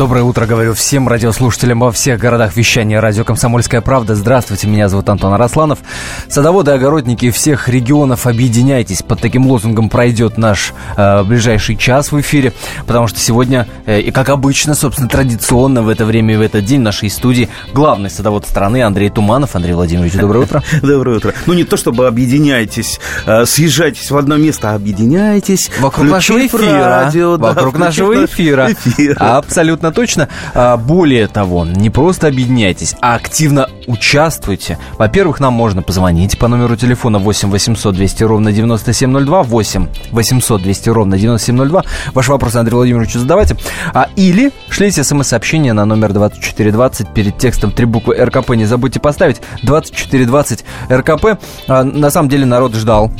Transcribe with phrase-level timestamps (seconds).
[0.00, 4.14] Доброе утро, говорю всем радиослушателям во всех городах вещания радио «Комсомольская правда».
[4.14, 5.80] Здравствуйте, меня зовут Антон Арасланов.
[6.26, 9.02] Садоводы, огородники всех регионов, объединяйтесь.
[9.02, 12.54] Под таким лозунгом пройдет наш э, ближайший час в эфире,
[12.86, 16.64] потому что сегодня, э, и как обычно, собственно, традиционно в это время и в этот
[16.64, 19.54] день в нашей студии главный садовод страны Андрей Туманов.
[19.54, 20.62] Андрей Владимирович, доброе утро.
[20.80, 21.34] Доброе утро.
[21.44, 25.70] Ну, не то чтобы объединяйтесь, э, съезжайтесь в одно место, а объединяйтесь.
[25.78, 27.10] Вокруг нашего эфира.
[27.36, 28.72] Вокруг нашего эфира.
[28.72, 29.42] эфира.
[29.90, 30.28] Абсолютно точно.
[30.54, 34.78] А, Более того, не просто объединяйтесь, а активно участвуйте.
[34.98, 40.88] Во-первых, нам можно позвонить по номеру телефона 8 800 200 ровно 9702, 8 800 200
[40.90, 41.84] ровно 9702.
[42.14, 43.56] Ваши вопросы Андрею Владимировичу задавайте.
[43.92, 48.50] А, или шлите смс-сообщение на номер 2420 перед текстом три буквы РКП.
[48.50, 51.40] Не забудьте поставить 2420 РКП.
[51.68, 53.10] А, на самом деле народ ждал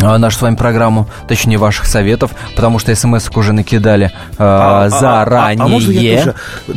[0.00, 5.64] нашу с вами программу, точнее ваших советов, потому что смс уже накидали а, заранее.
[5.64, 6.34] А, можно я тоже,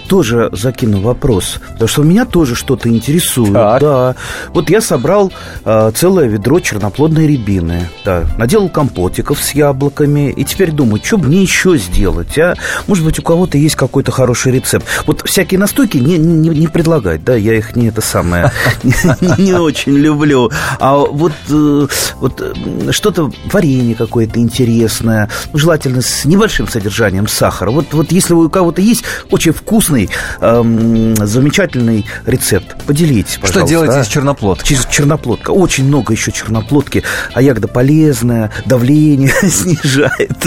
[0.08, 1.60] тоже закину вопрос?
[1.74, 3.54] Потому что меня тоже что-то интересует.
[3.54, 3.82] Так.
[3.82, 4.16] Да.
[4.50, 5.32] Вот я собрал
[5.66, 7.90] а, целое ведро черноплодной рябины.
[8.06, 8.24] Да.
[8.38, 10.32] Наделал компотиков с яблоками.
[10.32, 12.38] И теперь думаю, что мне еще сделать?
[12.38, 12.56] А?
[12.88, 14.86] Может быть, у кого-то есть какой-то хороший рецепт.
[15.06, 17.24] Вот всякие настойки не, не, не предлагать.
[17.24, 18.52] Да, я их не это самое
[19.38, 20.52] не очень люблю.
[20.80, 21.88] А вот, э,
[22.20, 27.72] вот э, что-то варенье какое-то интересное, ну, желательно с небольшим содержанием сахара.
[27.72, 30.10] Вот, вот если у кого-то есть очень вкусный,
[30.42, 33.60] эм, замечательный рецепт, поделитесь, пожалуйста.
[33.60, 34.02] Что делаете а?
[34.02, 34.74] из черноплодки?
[34.74, 35.52] Чис- Черноплодка.
[35.52, 37.04] Очень много еще черноплодки.
[37.34, 40.44] А ягода полезная, давление снижает.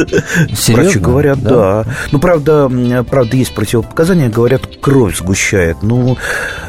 [0.54, 0.74] Серьезно?
[0.84, 1.50] Врачи говорят, Да.
[1.50, 1.84] да.
[2.12, 2.70] Ну, правда,
[3.08, 5.78] правда, есть противопоказания, говорят, кровь сгущает.
[5.82, 6.18] Ну,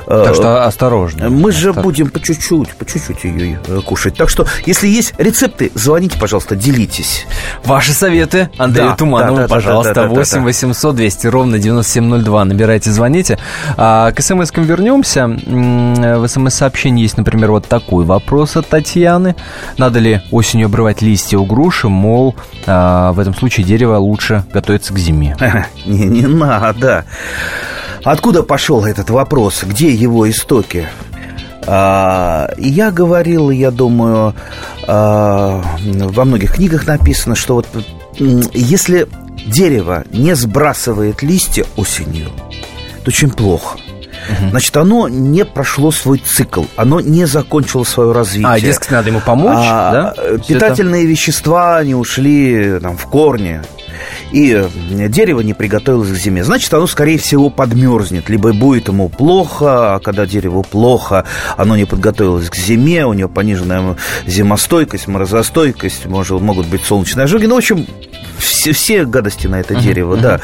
[0.07, 1.29] э, Так что осторожно.
[1.29, 1.81] мы же Осторожно.
[1.81, 4.15] будем по чуть-чуть, по чуть-чуть ее э, кушать.
[4.15, 7.25] Так что, если есть рецепты, звоните, пожалуйста, делитесь.
[7.63, 10.43] Ваши советы Андрею Да, Туманову, да, да, пожалуйста, да, да, да, 8 да.
[10.43, 12.45] 800 200 ровно 9702.
[12.45, 13.37] Набирайте, звоните.
[13.77, 15.27] А, к смс-кам вернемся.
[15.27, 19.35] В смс-сообщении есть, например, вот такой вопрос от Татьяны.
[19.77, 21.89] Надо ли осенью обрывать листья у груши?
[21.89, 22.35] Мол,
[22.65, 25.35] а, в этом случае дерево лучше готовится к зиме.
[25.85, 27.05] Не, не надо.
[28.03, 29.63] Откуда пошел этот вопрос?
[29.63, 30.87] Где его истоки?
[31.67, 34.33] А, я говорил, я думаю,
[34.91, 37.67] во многих книгах написано, что вот
[38.53, 39.07] если
[39.47, 42.29] дерево не сбрасывает листья осенью,
[43.03, 43.77] то очень плохо.
[44.51, 48.47] Значит, оно не прошло свой цикл, оно не закончило свое развитие.
[48.51, 50.13] А, дескать, надо ему помочь, А, да?
[50.15, 53.61] э, Питательные вещества, они ушли там, в корни.
[54.31, 54.65] И
[55.09, 56.43] дерево не приготовилось к зиме.
[56.43, 58.29] Значит, оно, скорее всего, подмерзнет.
[58.29, 61.25] Либо будет ему плохо, а когда дереву плохо,
[61.57, 67.45] оно не подготовилось к зиме, у него пониженная зимостойкость, морозостойкость, может, могут быть солнечные ожоги.
[67.45, 67.85] Ну, в общем,
[68.37, 70.39] все, все гадости на это дерево, да.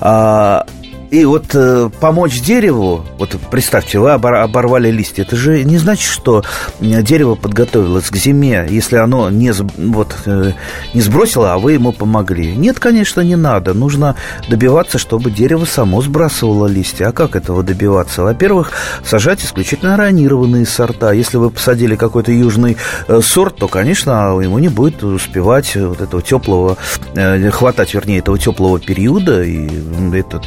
[0.00, 0.66] А,
[1.10, 6.10] и вот э, помочь дереву, вот представьте, вы обор- оборвали листья, это же не значит,
[6.10, 6.44] что
[6.80, 10.52] дерево подготовилось к зиме, если оно не, вот, э,
[10.94, 12.56] не сбросило, а вы ему помогли.
[12.56, 13.74] Нет, конечно, не надо.
[13.74, 14.16] Нужно
[14.48, 17.08] добиваться, чтобы дерево само сбрасывало листья.
[17.08, 18.22] А как этого добиваться?
[18.22, 18.72] Во-первых,
[19.04, 21.12] сажать исключительно ранированные сорта.
[21.12, 22.76] Если вы посадили какой-то южный
[23.08, 26.76] э, сорт, то, конечно, ему не будет успевать вот этого теплого,
[27.14, 29.68] э, хватать, вернее, этого теплого периода, и
[30.14, 30.42] эта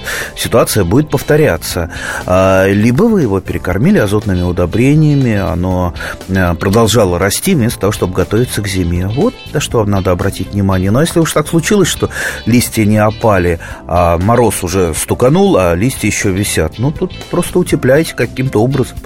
[0.49, 1.91] ситуация будет повторяться.
[2.25, 5.93] А, Либо вы его перекормили азотными удобрениями, оно
[6.27, 9.07] э, продолжало расти вместо того, чтобы готовиться к зиме.
[9.07, 10.89] Вот на что надо обратить внимание.
[10.89, 12.09] Но если уж так случилось, что
[12.47, 18.15] листья не опали, а мороз уже стуканул, а листья еще висят, ну, тут просто утепляйте
[18.15, 18.97] каким-то образом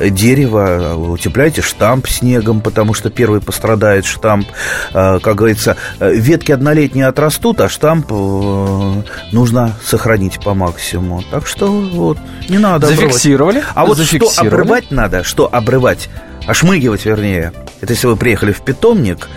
[0.00, 4.46] дерево, утепляйте штамп снегом, потому что первый пострадает штамп.
[4.92, 11.22] Э, Как говорится, э, ветки однолетние отрастут, а штамп э, нужно сохранить по максимуму.
[11.30, 12.18] Так что вот,
[12.48, 13.12] не надо обрывать.
[13.12, 13.64] Зафиксировали?
[13.74, 14.48] А вот что Зафиксировали.
[14.48, 16.08] обрывать надо, что обрывать?
[16.46, 17.52] Ошмыгивать, вернее.
[17.80, 19.28] Это если вы приехали в питомник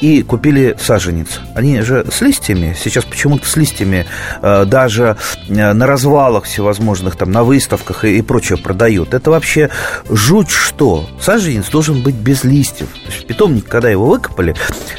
[0.00, 1.40] и купили саженец.
[1.54, 4.06] Они же с листьями, сейчас почему-то с листьями
[4.42, 5.16] э, даже
[5.48, 9.14] э, на развалах всевозможных, там, на выставках и, и прочее продают.
[9.14, 9.70] Это вообще
[10.08, 11.08] жуть что.
[11.20, 12.88] Саженец должен быть без листьев.
[12.92, 14.54] То есть в питомник, когда его выкопали,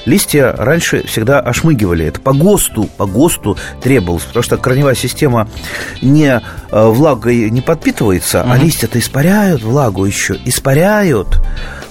[0.06, 2.06] листья раньше всегда ошмыгивали.
[2.06, 5.50] Это по ГОСТу, по ГОСТу требовалось, потому что корневая система
[6.02, 6.42] не э,
[6.72, 11.40] влагой не подпитывается, а листья-то испаряют влагу еще, испаряют.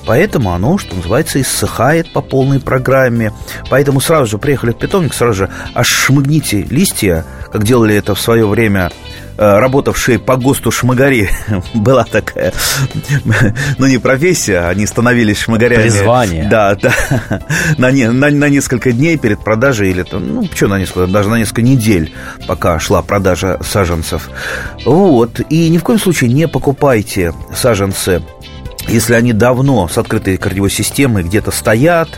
[0.06, 3.32] Поэтому оно, что называется, иссыхает по полной программе.
[3.68, 8.46] Поэтому сразу же приехали в питомник, сразу же ошмыгните листья, как делали это в свое
[8.46, 8.90] время
[9.38, 11.30] работавшие по ГОСТу шмагари,
[11.74, 12.52] была такая,
[13.78, 15.82] ну, не профессия, они становились шмагарями.
[15.82, 16.48] Призвание.
[16.50, 16.92] Да, да,
[17.78, 21.28] на, не, на, на несколько дней перед продажей, или там, ну, что на несколько, даже
[21.28, 22.12] на несколько недель,
[22.48, 24.28] пока шла продажа саженцев.
[24.84, 28.22] Вот, и ни в коем случае не покупайте саженцы
[28.88, 32.08] если они давно с открытой корневой системой где-то стоят,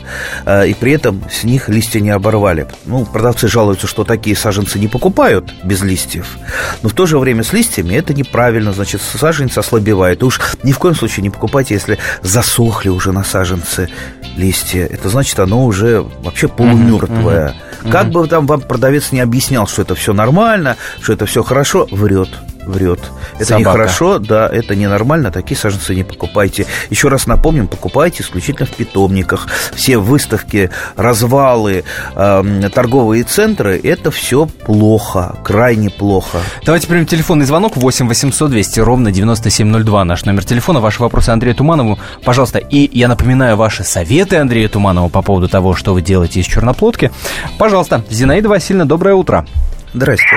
[0.47, 2.67] э, и при этом с них листья не оборвали.
[2.87, 6.39] Ну, продавцы жалуются, что такие саженцы не покупают без листьев,
[6.83, 10.23] но в то же время с листьями это неправильно, значит, саженец ослабевает.
[10.23, 13.89] И уж ни в коем случае не покупайте, если засохли уже на саженце
[14.37, 14.87] листья.
[14.87, 17.55] Это значит, оно уже вообще полумертвое.
[17.91, 21.89] Как бы там вам продавец не объяснял, что это все нормально, что это все хорошо,
[21.91, 22.29] врет
[22.67, 23.01] врет.
[23.37, 23.61] Это Собака.
[23.61, 26.67] нехорошо, да, это ненормально, такие саженцы не покупайте.
[26.91, 29.49] Еще раз напомним, покупайте исключительно в питомниках.
[29.75, 31.85] Все выставки, развалы,
[32.15, 36.39] э, торговые центры, это все плохо, крайне плохо.
[36.65, 40.05] Давайте примем телефонный звонок 8 800 200 ровно 9702.
[40.05, 40.81] Наш номер телефона.
[40.81, 42.59] Ваши вопросы Андрею Туманову, пожалуйста.
[42.59, 47.11] И я напоминаю ваши советы Андрею Туманову по поводу того, что вы делаете из черноплодки.
[47.59, 49.47] Пожалуйста, Зинаида Васильевна, доброе утро.
[49.93, 50.37] Здрасте.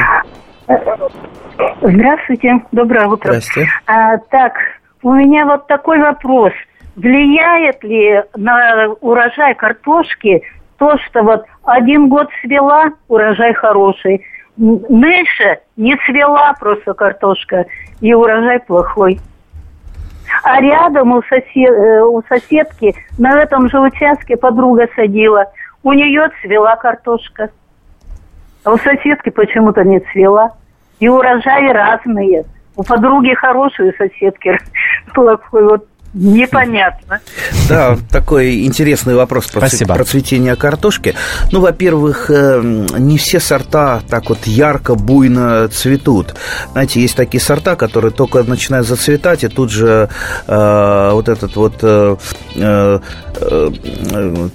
[1.82, 3.30] Здравствуйте, доброе утро.
[3.30, 3.70] Здравствуйте.
[3.86, 4.54] А, так,
[5.02, 6.54] у меня вот такой вопрос.
[6.96, 10.44] Влияет ли на урожай картошки
[10.78, 14.26] то, что вот один год свела, урожай хороший,
[14.58, 17.66] дальше не свела просто картошка,
[18.02, 19.20] и урожай плохой.
[20.44, 25.46] А рядом у, сосед, э, у соседки на этом же участке подруга садила.
[25.84, 27.50] У нее цвела картошка.
[28.64, 30.54] А у соседки почему-то не цвела.
[31.04, 32.46] И урожаи разные.
[32.78, 34.58] У подруги хорошие, у соседки
[35.14, 35.64] плохой.
[35.66, 37.22] Вот Непонятно.
[37.68, 39.96] Да, такой интересный вопрос про, Спасибо.
[39.96, 41.16] про цветение картошки.
[41.52, 42.62] Ну, во-первых, э,
[43.00, 46.36] не все сорта так вот ярко, буйно цветут.
[46.74, 50.08] Знаете, есть такие сорта, которые только начинают зацветать, и тут же
[50.48, 52.16] э, вот этот вот э,
[52.58, 53.00] э,
[53.42, 54.50] э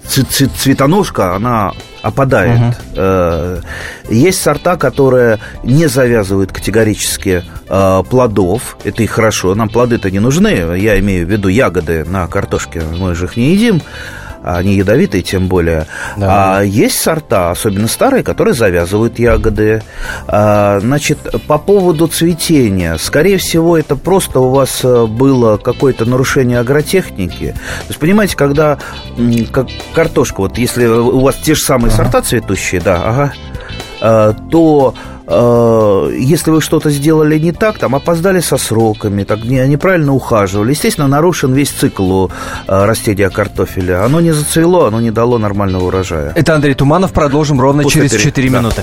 [0.57, 1.73] цветоножка, она
[2.09, 2.75] опадает.
[2.93, 4.15] Угу.
[4.15, 8.77] Есть сорта, которые не завязывают категорически э, плодов.
[8.85, 9.55] Это и хорошо.
[9.55, 10.77] Нам плоды-то не нужны.
[10.77, 12.83] Я имею в виду ягоды на картошке.
[12.99, 13.83] Мы же их не едим
[14.43, 15.87] они ядовитые тем более.
[16.17, 16.59] Да.
[16.59, 19.83] А есть сорта, особенно старые, которые завязывают ягоды.
[20.27, 26.59] А, значит, по поводу цветения, скорее всего, это просто у вас э, было какое-то нарушение
[26.59, 27.53] агротехники.
[27.53, 28.79] То есть, понимаете, когда
[29.53, 32.03] как картошка, вот если у вас те же самые ага.
[32.03, 33.33] сорта цветущие, да, ага,
[34.01, 34.95] э, то
[35.31, 41.07] Э, если вы что-то сделали не так, там опоздали со сроками, так неправильно ухаживали, естественно,
[41.07, 42.29] нарушен весь цикл э,
[42.67, 44.05] растения картофеля.
[44.05, 46.33] Оно не зацвело, оно не дало нормального урожая.
[46.35, 47.13] Это Андрей Туманов.
[47.13, 48.59] Продолжим ровно После через 4 да.
[48.59, 48.83] минуты.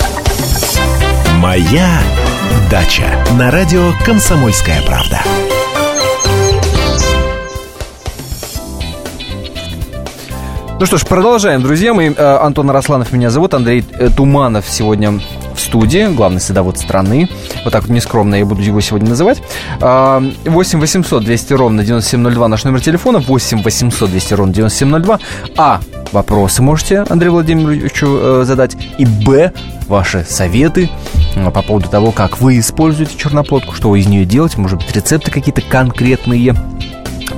[1.41, 1.89] Моя
[2.69, 5.23] дача на радио Комсомольская правда.
[10.79, 11.95] Ну что ж, продолжаем, друзья.
[11.95, 15.19] Мы, э, Антон Арасланов меня зовут, Андрей э, Туманов сегодня
[15.55, 17.27] в студии, главный садовод страны.
[17.63, 19.41] Вот так вот нескромно я буду его сегодня называть.
[19.79, 23.17] 8 800 200 ровно 9702 наш номер телефона.
[23.17, 25.19] 8 800 200 ровно 9702.
[25.57, 25.79] А.
[26.11, 28.75] Вопросы можете Андрею Владимировичу э, задать.
[28.99, 29.53] И Б.
[29.87, 30.89] Ваши советы
[31.35, 35.31] по поводу того, как вы используете черноплодку, что вы из нее делаете, может быть, рецепты
[35.31, 36.55] какие-то конкретные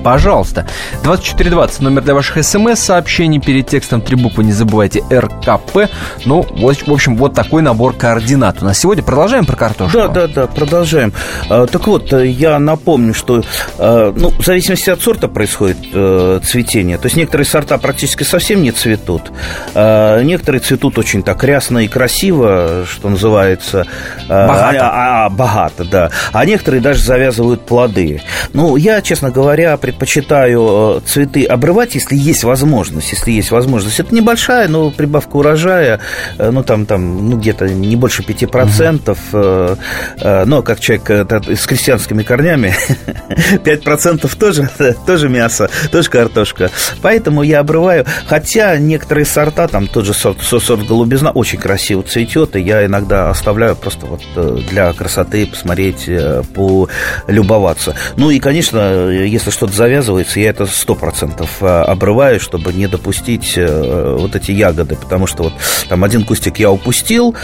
[0.03, 0.67] пожалуйста.
[1.03, 3.39] 2420, номер для ваших смс-сообщений.
[3.39, 5.89] Перед текстом три буквы не забывайте РКП.
[6.25, 8.62] Ну, вот, в общем, вот такой набор координат.
[8.62, 9.98] У нас сегодня продолжаем про картошку?
[9.98, 11.13] Да, да, да, продолжаем.
[11.50, 13.43] А, так вот, э, я напомню, что
[13.77, 16.98] а, ну, в зависимости от сорта происходит а, цветение.
[16.98, 19.31] То есть некоторые сорта практически совсем не цветут.
[19.74, 23.86] А, некоторые цветут очень так рясно и красиво, что называется.
[24.27, 24.79] Богато.
[24.81, 26.12] А, а, богато, да.
[26.31, 28.22] А некоторые даже завязывают плоды.
[28.53, 33.12] Ну, я, честно говоря, предпочитаю цветы обрывать, если есть возможность.
[33.12, 34.00] Если есть возможность.
[34.00, 36.00] Это небольшая, но прибавка урожая,
[36.38, 39.17] ну, там, там, ну, где-то не больше 5%.
[39.31, 40.45] Угу.
[40.45, 41.09] Но как человек
[41.47, 42.75] с крестьянскими корнями,
[43.63, 44.69] 5% тоже,
[45.05, 46.69] тоже мясо, тоже картошка.
[47.01, 48.05] Поэтому я обрываю.
[48.27, 53.29] Хотя некоторые сорта, там тот же сорт, сорт голубизна, очень красиво цветет, и я иногда
[53.29, 54.21] оставляю просто вот
[54.67, 56.09] для красоты посмотреть,
[56.53, 57.95] полюбоваться.
[58.17, 64.35] Ну и, конечно, если что-то завязывается, я это сто процентов обрываю, чтобы не допустить вот
[64.35, 65.53] эти ягоды, потому что вот
[65.89, 67.35] там один кустик я упустил,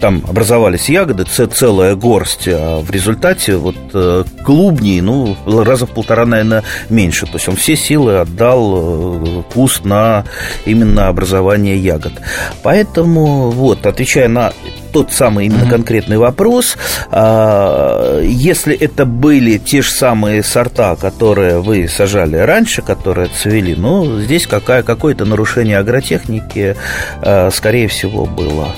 [0.00, 6.24] там образовались ягоды, целая горсть, а в результате вот э, клубней, ну, раза в полтора,
[6.24, 7.26] наверное, меньше.
[7.26, 10.24] То есть он все силы отдал э, куст на
[10.66, 12.12] именно образование ягод.
[12.62, 14.52] Поэтому, вот, отвечая на
[14.96, 15.70] тот самый именно mm-hmm.
[15.70, 16.78] конкретный вопрос.
[17.10, 24.18] А, если это были те же самые сорта, которые вы сажали раньше, которые цвели, ну,
[24.18, 26.76] здесь какая, какое-то нарушение агротехники,
[27.20, 28.74] а, скорее всего, было.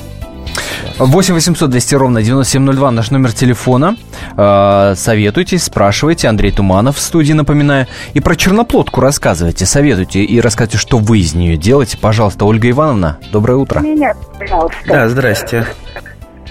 [0.98, 3.96] 8 800 200 ровно 9702 наш номер телефона.
[4.36, 6.28] Э, советуйтесь, спрашивайте.
[6.28, 7.86] Андрей Туманов в студии, напоминаю.
[8.14, 11.98] И про черноплодку рассказывайте, советуйте и рассказывайте, что вы из нее делаете.
[11.98, 13.80] Пожалуйста, Ольга Ивановна, доброе утро.
[13.80, 14.78] Меня, пожалуйста.
[14.86, 15.66] Да, здрасте.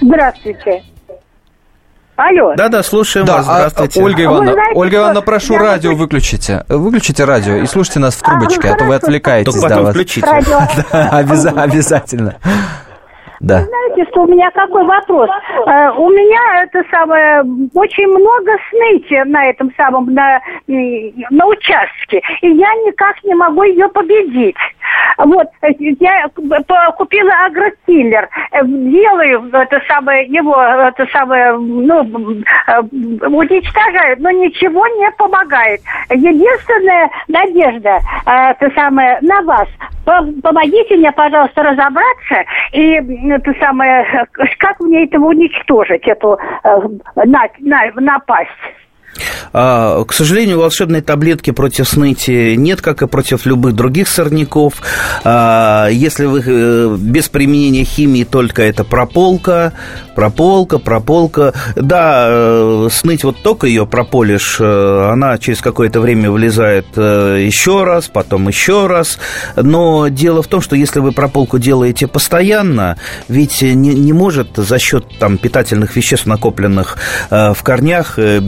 [0.02, 0.84] Здравствуйте.
[2.16, 2.56] Алло.
[2.56, 3.46] Да-да, слушаем да, вас.
[3.48, 4.00] А, Здравствуйте.
[4.00, 6.66] А, Ольга Ивановна, знаете, Ольга Ивановна, прошу, я радио вот- выключите.
[6.68, 9.54] Выключите радио и слушайте нас в трубочке, а, то вы отвлекаетесь.
[9.54, 9.94] Только да, потом вас.
[9.94, 10.26] включите.
[10.28, 10.60] Радио.
[10.92, 12.36] Да, обяза- обязательно.
[13.40, 13.62] Да.
[13.62, 15.30] Знаете, что у меня какой вопрос?
[15.68, 22.50] Э, у меня это самое очень много сныти на этом самом на, на участке, и
[22.50, 24.56] я никак не могу ее победить.
[25.18, 25.48] Вот
[26.00, 26.28] я
[26.98, 32.02] купила агрокиллер, э, делаю это самое его это самое ну
[32.68, 32.82] э,
[33.28, 35.82] уничтожаю, но ничего не помогает.
[36.10, 39.68] Единственная надежда э, это самое на вас.
[40.06, 43.00] По- Помогите мне, пожалуйста, разобраться и
[43.36, 46.82] это самое, э, как мне этого уничтожить, эту э,
[47.16, 48.50] на, на- напасть.
[49.54, 54.76] А, к сожалению, волшебной таблетки против сныти нет, как и против любых других сорняков.
[55.24, 59.74] А, если вы э, без применения химии, только это прополка,
[60.16, 61.54] прополка, прополка.
[61.76, 67.84] Да, э, сныть вот только ее прополишь, э, она через какое-то время вылезает э, еще
[67.84, 69.20] раз, потом еще раз.
[69.56, 72.98] Но дело в том, что если вы прополку делаете постоянно,
[73.28, 76.98] ведь не, не может за счет там, питательных веществ, накопленных
[77.30, 78.40] в корнях, э,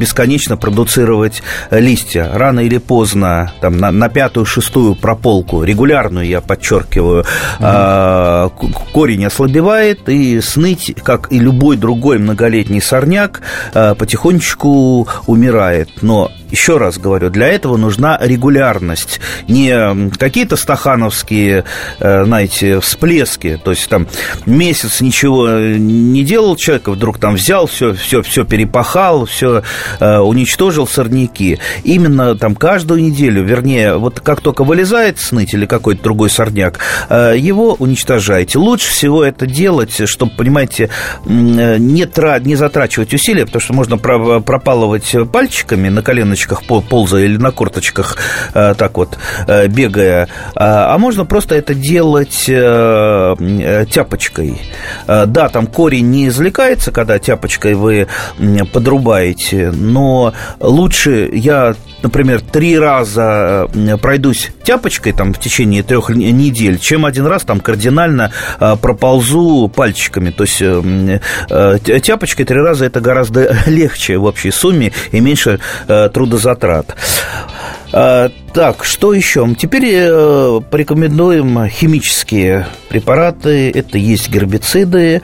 [0.50, 2.30] бесконечно продуцировать э, листья.
[2.34, 7.26] Рано или поздно, там, на, на пятую, шестую прополку, регулярную, я подчеркиваю,
[7.60, 13.42] а, к- корень ослабевает, и сныть, как и любой другой многолетний сорняк,
[13.74, 15.90] а, потихонечку умирает.
[16.02, 19.20] Но еще раз говорю, для этого нужна регулярность.
[19.48, 21.64] Не какие-то стахановские,
[22.00, 23.60] э, знаете, всплески.
[23.64, 24.08] То есть там
[24.46, 29.64] месяц ничего э, не делал человек, а вдруг там взял, все, все, все перепахал, все
[30.00, 31.60] уничтожил сорняки.
[31.84, 36.80] Именно там каждую неделю, вернее, вот как только вылезает сныть или какой-то другой сорняк,
[37.10, 38.60] э, его уничтожаете.
[38.60, 40.90] Лучше всего это делать, чтобы, понимаете,
[41.26, 46.82] э, не, тра- не затрачивать усилия, потому что можно про- пропалывать пальчиками на коленочках, по-
[46.82, 48.18] ползая или на корточках,
[48.54, 49.18] э, так вот,
[49.48, 50.28] э, бегая.
[50.56, 54.62] А а можно просто это делать э, тяпочкой.
[55.08, 58.08] Да, там корень не извлекается, когда тяпочкой вы
[58.74, 63.68] подрубаете, но лучше я, например, три раза
[64.02, 68.32] пройдусь тяпочкой там в течение трех недель, чем один раз там кардинально
[68.82, 70.30] проползу пальчиками.
[70.32, 71.20] То есть э, м,
[71.50, 76.96] э, тя- тяпочкой три раза это гораздо легче в общей сумме и меньше э, трудозатрат.
[77.92, 79.48] А, Так, что еще?
[79.56, 83.72] Теперь э, порекомендуем химические препараты.
[83.72, 85.22] Это есть гербициды,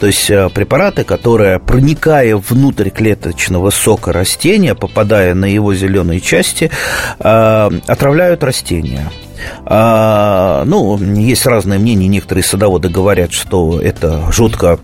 [0.00, 6.70] то есть э, препараты, которые, проникая внутрь клеточного сока растения, попадая на его зеленые части,
[7.18, 9.10] э, отравляют растения.
[9.64, 12.08] А, ну, есть разные мнения.
[12.08, 14.78] Некоторые садоводы говорят, что это жутко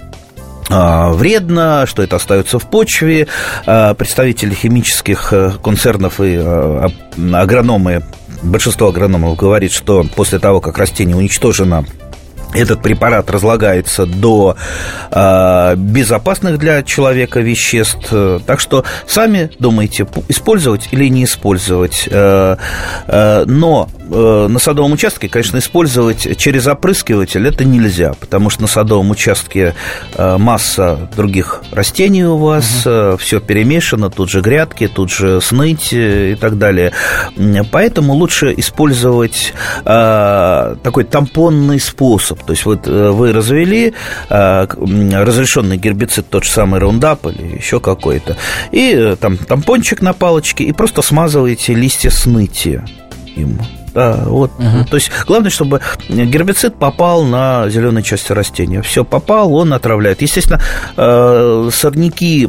[0.68, 3.26] вредно, что это остается в почве.
[3.66, 8.02] А, Представители химических э, концернов и а, а, агрономы,
[8.42, 11.84] большинство агрономов говорит, что после того, как растение уничтожено
[12.54, 14.56] этот препарат разлагается до
[15.10, 18.12] э, безопасных для человека веществ.
[18.46, 22.08] Так что сами думайте, использовать или не использовать.
[22.10, 22.56] Э,
[23.06, 28.68] э, но э, на садовом участке, конечно, использовать через опрыскиватель это нельзя, потому что на
[28.68, 29.74] садовом участке
[30.14, 32.90] э, масса других растений у вас, угу.
[32.90, 36.92] э, все перемешано, тут же грядки, тут же сныть и так далее.
[37.70, 39.52] Поэтому лучше использовать
[39.84, 43.94] э, такой тампонный способ то есть вот э, вы развели
[44.28, 48.36] э, разрешенный гербицид, тот же самый раундап или еще какой-то,
[48.72, 52.82] и э, там тампончик на палочке, и просто смазываете листья сныти
[53.36, 53.58] им.
[53.98, 54.52] Да, вот.
[54.60, 54.84] Угу.
[54.90, 58.80] То есть главное, чтобы гербицид попал на зеленые части растения.
[58.80, 60.22] Все попал, он отравляет.
[60.22, 60.62] Естественно,
[60.96, 62.48] э, сорняки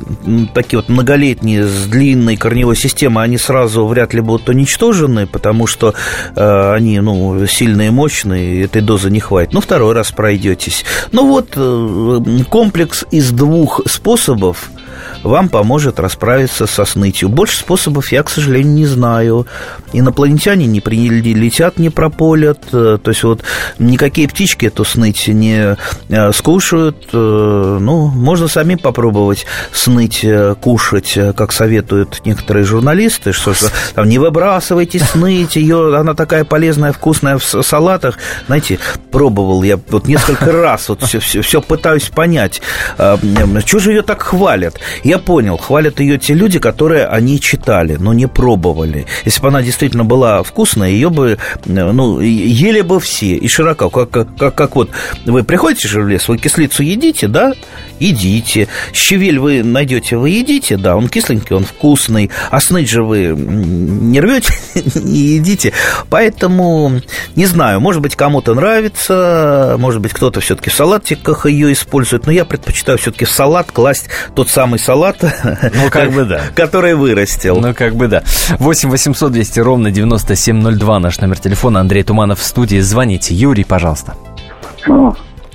[0.54, 5.96] такие вот многолетние с длинной корневой системой, они сразу вряд ли будут уничтожены, потому что
[6.36, 9.52] э, они ну, сильные, мощные, этой дозы не хватит.
[9.52, 10.86] Ну, второй раз пройдетесь.
[11.12, 14.70] Ну вот э, комплекс из двух способов
[15.24, 17.30] вам поможет расправиться со снытью.
[17.30, 19.48] Больше способов я, к сожалению, не знаю.
[19.94, 22.60] Инопланетяне не прилетят, не прополят.
[22.72, 23.44] Э, то есть вот
[23.80, 25.78] никакие птички эту сныть не
[26.10, 27.10] э, скушают.
[27.12, 30.26] Э, ну, можно сами попробовать сныть,
[30.62, 33.54] кушать, как советуют некоторые журналисты, что
[33.96, 38.18] там не выбрасывайте сныть, ее, она такая полезная, вкусная в салатах.
[38.48, 38.80] Знаете,
[39.12, 42.62] пробовал я вот несколько раз, вот все, все, все пытаюсь понять,
[42.96, 44.80] что же ее так хвалят.
[45.10, 49.08] Я понял, хвалят ее те люди, которые они читали, но не пробовали.
[49.26, 53.90] Если бы она действительно была вкусная, ее бы, ну, ели бы все и широко.
[53.90, 54.92] Как, как, как вот
[55.26, 57.54] вы приходите же в лес, вы кислицу едите, да?
[58.00, 58.68] Едите.
[58.94, 62.30] Щавель вы найдете, вы едите, да, он кисленький, он вкусный.
[62.52, 64.54] А сныть же вы не рвете,
[64.94, 65.74] не едите.
[66.12, 67.02] Поэтому,
[67.36, 72.32] не знаю, может быть, кому-то нравится, может быть, кто-то все-таки в салатиках ее использует, но
[72.32, 76.42] я предпочитаю все-таки в салат класть тот самый салат, салат, ну, как бы да.
[76.56, 77.60] который вырастил.
[77.60, 78.22] Ну, как бы да.
[78.60, 81.80] 8 800 200 ровно 9702 наш номер телефона.
[81.80, 82.80] Андрей Туманов в студии.
[82.80, 83.34] Звоните.
[83.34, 84.14] Юрий, пожалуйста.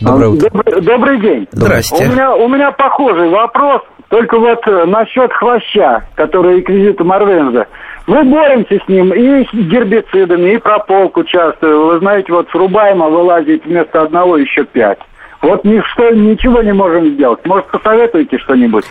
[0.01, 0.51] Доброе утро.
[0.51, 1.49] Добрый, добрый день.
[1.53, 2.07] Здрасте.
[2.07, 7.67] У меня, у меня похожий вопрос, только вот э, насчет хвоща, который реквизиты Марвенза.
[8.07, 11.67] Мы боремся с ним и с гербицидами, и прополку часто.
[11.69, 14.99] Вы знаете, вот срубаем, а вылазит вместо одного еще пять.
[15.45, 17.45] Вот ничто, ничего не можем сделать.
[17.45, 18.85] Может, посоветуете что-нибудь?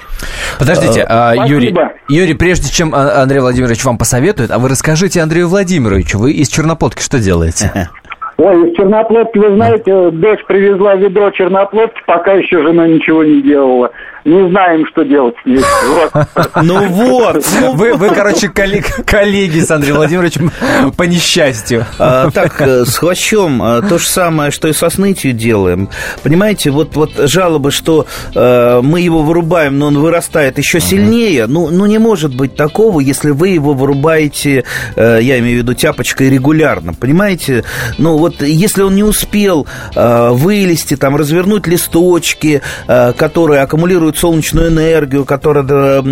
[0.60, 1.76] Подождите, а, Юрий,
[2.08, 6.50] Юрий, прежде чем а, Андрей Владимирович вам посоветует, а вы расскажите Андрею Владимировичу, вы из
[6.50, 7.90] Черноплодки что делаете?
[8.38, 13.92] Ой, из Черноплодки, вы знаете, дочь привезла ведро Черноплодки, пока еще жена ничего не делала
[14.26, 15.60] не знаем, что делать с ней.
[16.64, 17.46] Ну вот.
[17.62, 20.52] Ну вы, вы, короче, коллеги с Андреем Владимировичем
[20.96, 21.86] по несчастью.
[22.00, 25.90] А, так, э, с хвощом а, то же самое, что и со снытью делаем.
[26.24, 31.48] Понимаете, вот, вот жалобы, что э, мы его вырубаем, но он вырастает еще сильнее.
[31.48, 34.64] Ну, ну, не может быть такого, если вы его вырубаете,
[34.96, 36.94] э, я имею в виду тяпочкой регулярно.
[36.94, 37.64] Понимаете?
[37.98, 45.26] Ну, вот если он не успел вылезти, там, развернуть листочки, которые аккумулируют генерируют солнечную энергию,
[45.26, 46.04] которая,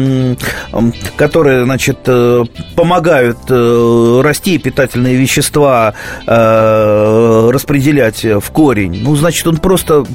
[1.16, 2.44] которая значит, э,
[2.76, 5.94] помогают э, расти питательные вещества,
[6.26, 9.02] э, распределять в корень.
[9.04, 10.06] Ну, значит, он просто,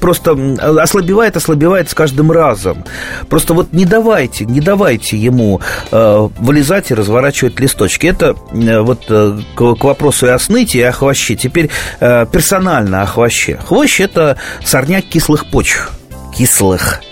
[0.00, 0.36] просто
[0.80, 2.84] ослабевает, ослабевает с каждым разом.
[3.28, 8.06] Просто вот не давайте, не давайте ему вылезать и разворачивать листочки.
[8.06, 8.34] Это
[8.82, 11.36] вот к вопросу и о сныте, и о хвоще.
[11.36, 13.58] Теперь персонально о хвоще.
[13.66, 15.90] Хвощ– это сорняк кислых почв
[16.36, 17.02] кислых.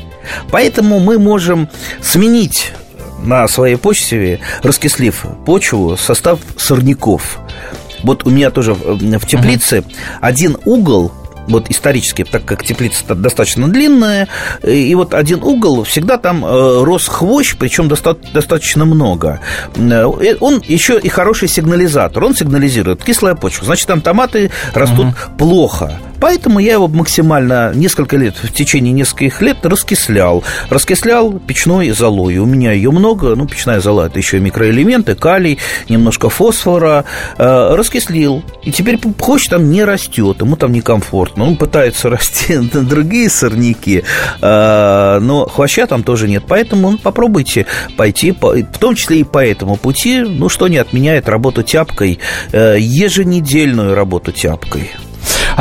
[0.50, 1.68] Поэтому мы можем
[2.02, 2.72] сменить
[3.22, 7.38] на своей почве, раскислив почву, состав сорняков.
[8.02, 9.94] Вот у меня тоже в теплице uh-huh.
[10.20, 11.12] один угол
[11.48, 14.28] вот исторически, так как теплица достаточно длинная,
[14.62, 19.40] и вот один угол всегда там э, рос хвощ, причем доста- достаточно много.
[19.76, 20.04] Э,
[20.40, 25.37] он еще и хороший сигнализатор, он сигнализирует кислая почва, значит, там томаты растут uh-huh.
[25.38, 26.00] плохо.
[26.20, 30.44] Поэтому я его максимально несколько лет, в течение нескольких лет раскислял.
[30.68, 32.38] Раскислял печной золой.
[32.38, 37.04] У меня ее много, ну, печная зола– это еще микроэлементы, калий, немножко фосфора.
[37.38, 38.42] Э, раскислил.
[38.62, 41.44] И теперь хвощ там не растет, ему там некомфортно.
[41.44, 44.04] Он пытается расти на другие сорняки,
[44.40, 46.44] э, но хвоща там тоже нет.
[46.46, 51.28] Поэтому ну, попробуйте пойти, в том числе и по этому пути, ну, что не отменяет
[51.28, 52.18] работу тяпкой,
[52.52, 54.90] э, еженедельную работу тяпкой.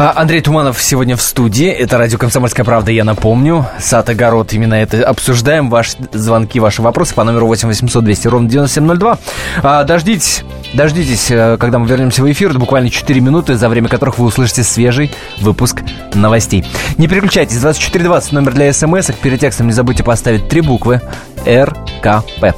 [0.02, 1.68] А, Андрей Туманов сегодня в студии.
[1.68, 3.68] Это радио «Комсомольская правда», я напомню.
[3.80, 5.70] Сад, огород, именно это обсуждаем.
[5.70, 9.18] Ваши звонки, ваши вопросы по номеру 8 800 200 ровно 9702.
[9.62, 12.52] А, дождитесь, дождитесь, э, когда мы вернемся в эфир.
[12.52, 15.84] Это буквально 4 минуты, за время которых вы услышите свежий выпуск
[16.14, 16.64] новостей.
[16.98, 17.58] Не переключайтесь.
[17.58, 19.12] 2420 номер для смс.
[19.22, 21.02] Перед текстом не забудьте поставить три буквы
[21.46, 22.56] РКП.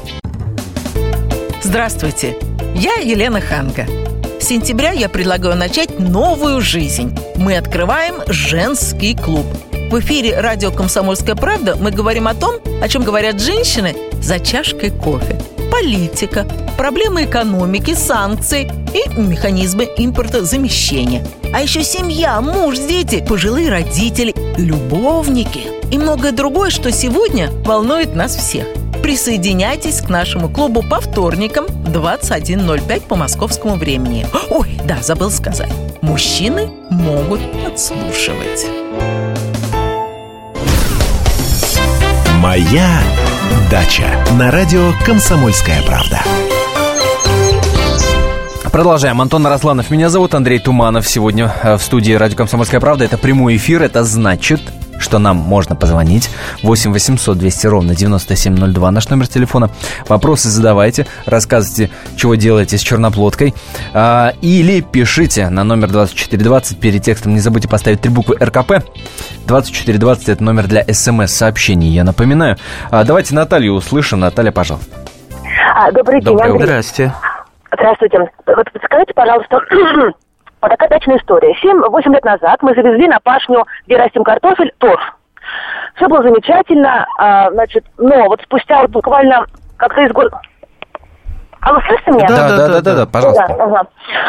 [1.63, 2.35] Здравствуйте,
[2.75, 4.00] я Елена Ханга.
[4.41, 7.15] С сентября я предлагаю начать новую жизнь.
[7.35, 9.45] Мы открываем женский клуб.
[9.91, 14.89] В эфире радио «Комсомольская правда» мы говорим о том, о чем говорят женщины за чашкой
[14.89, 15.39] кофе.
[15.71, 21.23] Политика, проблемы экономики, санкции и механизмы импортозамещения.
[21.53, 28.35] А еще семья, муж, дети, пожилые родители, любовники и многое другое, что сегодня волнует нас
[28.35, 28.65] всех–
[29.01, 34.27] Присоединяйтесь к нашему клубу по вторникам 21.05 по московскому времени.
[34.49, 35.71] Ой, да, забыл сказать.
[36.01, 38.67] Мужчины могут подслушивать.
[42.39, 43.01] Моя
[43.69, 46.21] дача на радио «Комсомольская правда».
[48.71, 49.19] Продолжаем.
[49.19, 51.05] Антон Росланов меня зовут, Андрей Туманов.
[51.05, 53.03] Сегодня э, в студии «Радио Комсомольская правда».
[53.03, 53.83] Это прямой эфир.
[53.83, 54.61] Это значит,
[55.01, 56.29] что нам можно позвонить.
[56.63, 59.69] 8 800 200 ровно 9702 наш номер телефона.
[60.07, 63.53] Вопросы задавайте, рассказывайте, чего делаете с черноплодкой.
[63.93, 66.79] А, или пишите на номер 2420.
[66.79, 68.83] Перед текстом не забудьте поставить три буквы РКП.
[69.47, 72.57] 2420 это номер для смс-сообщений, я напоминаю.
[72.89, 74.19] А, давайте Наталью услышим.
[74.19, 74.95] Наталья, пожалуйста.
[75.75, 76.65] А, добрый день, Доброе Андрей.
[76.67, 77.13] Здрасте.
[77.73, 78.19] Здравствуйте.
[78.45, 79.59] Вот скажите, пожалуйста,
[80.61, 81.55] вот такая дачная история.
[81.63, 85.01] 7-8 лет назад мы завезли на пашню, где растим картофель, торф.
[85.95, 89.45] Все было замечательно, а, значит, но вот спустя вот буквально
[89.77, 90.39] как-то из года...
[91.61, 92.27] А вы слышите меня?
[92.27, 93.45] Да, да, да, да, да, пожалуйста.
[93.47, 93.83] Да, ага.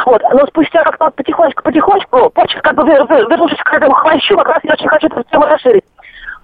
[0.05, 4.37] Вот, но спустя как-то потихонечку, потихонечку, почва как бы вер- вер- вернувшись к этому хвощу,
[4.37, 5.85] как раз я очень хочу эту тему расширить.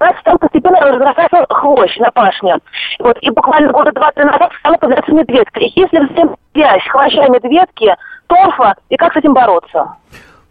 [0.00, 2.56] Нас стал постепенно разрастаться хвощ на пашне.
[3.00, 5.60] Вот, и буквально года два-три назад стала появляться медведка.
[5.60, 7.94] И если взаимосвязь хвоща и медведки,
[8.28, 9.94] торфа, и как с этим бороться?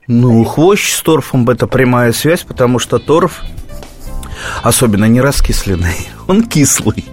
[0.07, 3.41] Ну, хвощ с торфом– это прямая связь, потому что торф,
[4.63, 5.95] особенно не раскисленный,
[6.27, 7.05] он кислый.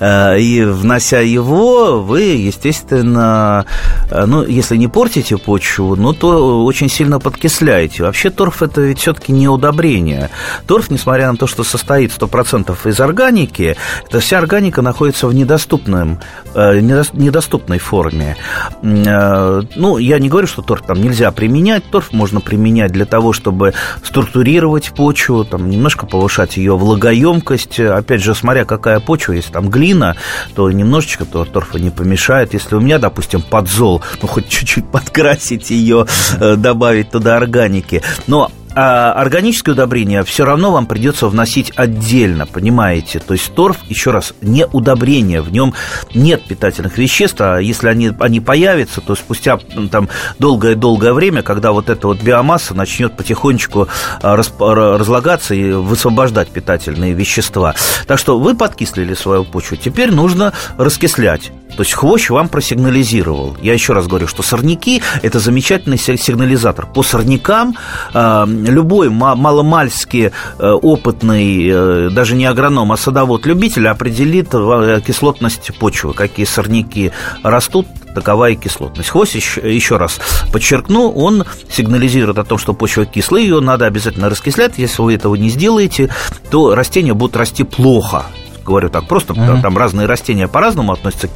[0.00, 3.64] Э, И внося его, вы, естественно,
[4.10, 8.02] ну, если не портите почву, ну, то очень сильно подкисляете.
[8.04, 10.30] Вообще торф– это ведь все-таки не удобрение.
[10.66, 13.76] Торф, несмотря на то, что состоит 100% из органики,
[14.08, 16.20] эта вся органика находится в недоступном,
[16.54, 18.36] э, недос- недоступной форме.
[18.82, 21.84] Э, Ну, я не говорю, что торф там нельзя применять.
[21.90, 27.80] Торф можно применять для того, чтобы структурировать почву, там, немножко повышать ее влагоемкость.
[27.80, 30.16] Опять же, смотря какая почва, если там глина,
[30.54, 32.54] то немножечко то торфа не помешает.
[32.54, 36.06] Если у меня, допустим, подзол, ну, хоть чуть-чуть подкрасить ее,
[36.40, 38.02] э, добавить туда органики.
[38.26, 43.18] Но а органическое удобрение все равно вам придется вносить отдельно, понимаете?
[43.18, 45.72] То есть торф, еще раз, не удобрение, в нем
[46.14, 49.58] нет питательных веществ, а если они, они появятся, то спустя
[49.90, 53.88] там долгое-долгое время, когда вот эта вот биомасса начнет потихонечку
[54.22, 57.74] а, расп- ра- разлагаться и высвобождать питательные вещества.
[58.06, 61.50] Так что вы подкислили свою почву, теперь нужно раскислять.
[61.76, 63.56] То есть хвощ вам просигнализировал.
[63.60, 66.86] Я еще раз говорю, что сорняки– это замечательный си- сигнализатор.
[66.86, 67.76] По сорнякам
[68.14, 75.70] э, любой ма- маломальски э, опытный, э, даже не агроном, а садовод-любитель определит э, кислотность
[75.78, 79.10] почвы, какие сорняки растут, такова и кислотность.
[79.10, 80.18] Хвощ, еще, еще раз
[80.52, 84.74] подчеркну, он сигнализирует о том, что почва кислая, ее надо обязательно раскислять.
[84.78, 86.10] Если вы этого не сделаете,
[86.50, 88.24] то растения будут расти плохо
[88.64, 89.62] говорю так просто, Мгм.
[89.62, 91.32] там разные растения по-разному относятся к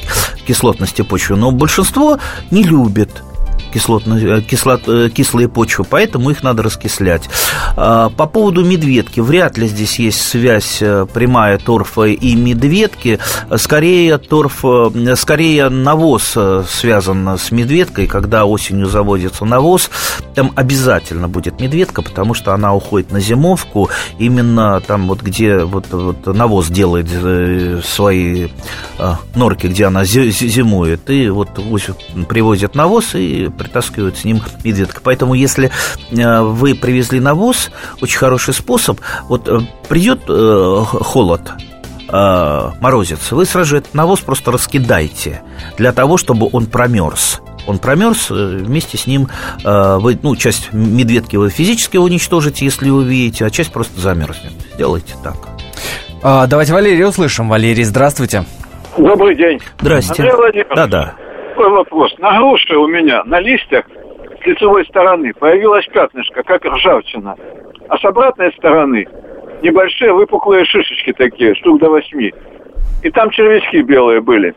[0.48, 2.18] кислотности почвы, но большинство
[2.50, 3.22] не любит
[3.72, 7.28] кислотно, э, кислот, э, кислые почвы, поэтому их надо раскислять.
[7.76, 13.18] А, По поводу медведки, вряд ли здесь есть связь э, прямая торфа и медведки.
[13.56, 14.64] Скорее, торф,
[15.16, 16.37] скорее навоз
[16.68, 18.06] связан с медведкой.
[18.06, 19.90] Когда осенью заводится навоз,
[20.35, 23.88] там обязательно будет медведка, потому что она уходит на зимовку.
[24.18, 27.09] Именно там вот где вот, вот навоз делает
[27.85, 28.48] свои
[29.35, 31.09] норки, где она зи- зи- зимует.
[31.11, 31.48] И вот
[32.28, 35.03] привозят навоз и притаскивают с ним медведка.
[35.05, 35.70] Поэтому если
[36.11, 37.70] э, вы привезли навоз,
[38.01, 38.99] очень хороший способ.
[39.29, 41.42] Вот э, придет э, холод,
[42.09, 45.42] морозец, вы сразу же этот навоз просто раскидайте
[45.77, 47.40] для того, чтобы он промерз.
[47.68, 49.29] Он промерз, вместе с ним
[49.62, 54.55] вы, ну, часть медведки вы физически уничтожите, если увидите, а часть просто замерзнет.
[54.75, 55.37] Сделайте так.
[56.25, 57.49] А, давайте Валерия услышим.
[57.49, 58.44] Валерий, здравствуйте.
[58.99, 59.61] Добрый день.
[59.81, 60.23] Здрасте.
[60.25, 61.14] Андрей Владимирович, Да-да.
[61.61, 62.16] Такой вопрос.
[62.18, 63.85] На груши у меня на листьях
[64.42, 67.37] с лицевой стороны появилось пятнышко, как ржавчина.
[67.88, 69.07] А с обратной стороны
[69.62, 72.33] небольшие выпуклые шишечки такие, штук до восьми.
[73.03, 74.55] И там червячки белые были.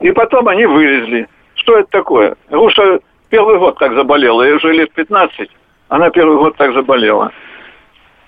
[0.00, 1.28] И потом они вылезли.
[1.54, 2.34] Что это такое?
[2.50, 5.48] Груша первый год так заболела, ей уже лет 15,
[5.88, 7.30] она первый год так заболела.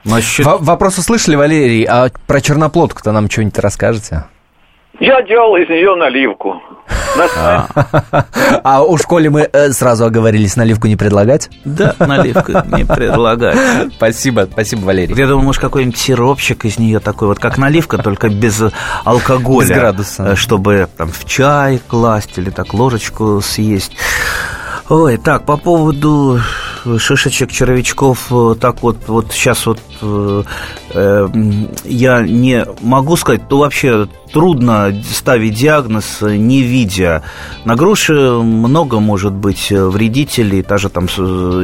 [0.05, 0.47] Насчет...
[0.47, 4.25] Вопрос услышали, Валерий, а про черноплодку-то нам что-нибудь расскажете?
[5.01, 6.61] Я делал из нее наливку.
[7.37, 7.67] А.
[8.65, 11.51] а у школе мы э, сразу оговорились наливку не предлагать?
[11.65, 13.57] Да, наливку не предлагать.
[13.97, 15.15] Спасибо, спасибо, Валерий.
[15.17, 18.63] Я думаю, может, какой-нибудь сиропчик из нее такой, вот как наливка, только без
[19.05, 19.67] алкоголя.
[19.67, 20.33] Без градуса.
[20.33, 23.97] Э, чтобы там в чай класть или так ложечку съесть.
[24.89, 26.41] Ой, так, по поводу
[26.99, 30.43] шишечек, червячков, э, так вот, вот сейчас вот э,
[30.91, 31.29] э,
[31.85, 37.23] я не могу сказать, то вообще трудно ставить диагноз, не видя.
[37.65, 41.07] На груши много может быть вредителей, даже там,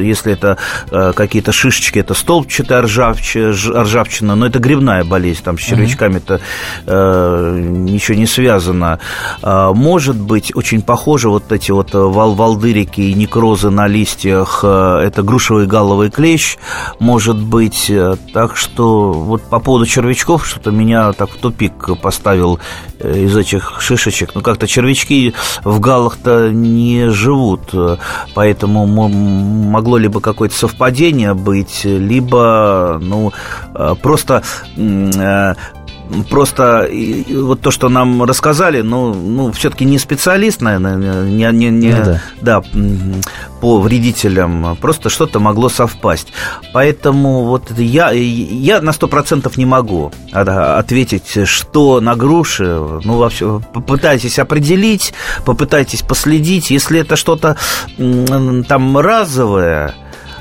[0.00, 0.58] если это
[0.90, 6.40] э, какие-то шишечки, это столбчатая ржавчина, ржавчина, но это грибная болезнь, там с червячками-то
[6.86, 9.00] э, ничего не связано.
[9.42, 15.07] Э, может быть очень похоже вот эти вот вал валдырики и некрозы на листьях, э,
[15.08, 16.56] это грушевый галловый клещ,
[16.98, 17.90] может быть.
[18.32, 22.58] Так что вот по поводу червячков что-то меня так в тупик поставил
[23.00, 24.34] Э, из этих шишечек.
[24.34, 27.72] Но как-то червячки в галах-то не живут,
[28.34, 33.32] поэтому могло либо какое-то совпадение быть, либо ну,
[33.74, 34.42] э, просто
[34.76, 35.54] э,
[36.30, 36.88] просто
[37.30, 42.04] вот то, что нам рассказали, ну, ну все-таки не специалист, наверное, не, не, не, ну,
[42.04, 42.22] да.
[42.40, 42.62] да,
[43.60, 46.32] по вредителям, просто что-то могло совпасть.
[46.72, 52.64] Поэтому вот я, я на сто процентов не могу ответить, что на груши,
[53.04, 57.56] ну, вообще, попытайтесь определить, попытайтесь последить, если это что-то
[57.96, 59.94] там разовое,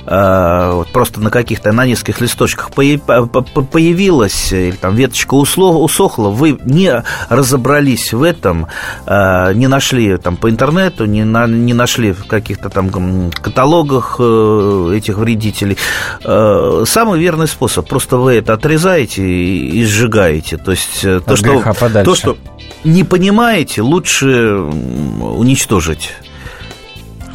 [0.07, 8.13] вот просто на каких-то, на нескольких листочках появилась, или там веточка усохла, вы не разобрались
[8.13, 8.67] в этом,
[9.05, 12.89] э, не нашли там по интернету, не, на, не нашли в каких-то там
[13.31, 15.77] каталогах э, этих вредителей.
[16.23, 20.57] Самый верный способ, просто вы это отрезаете и сжигаете.
[20.57, 22.37] То есть то, что, то, что
[22.83, 26.13] не понимаете, лучше уничтожить.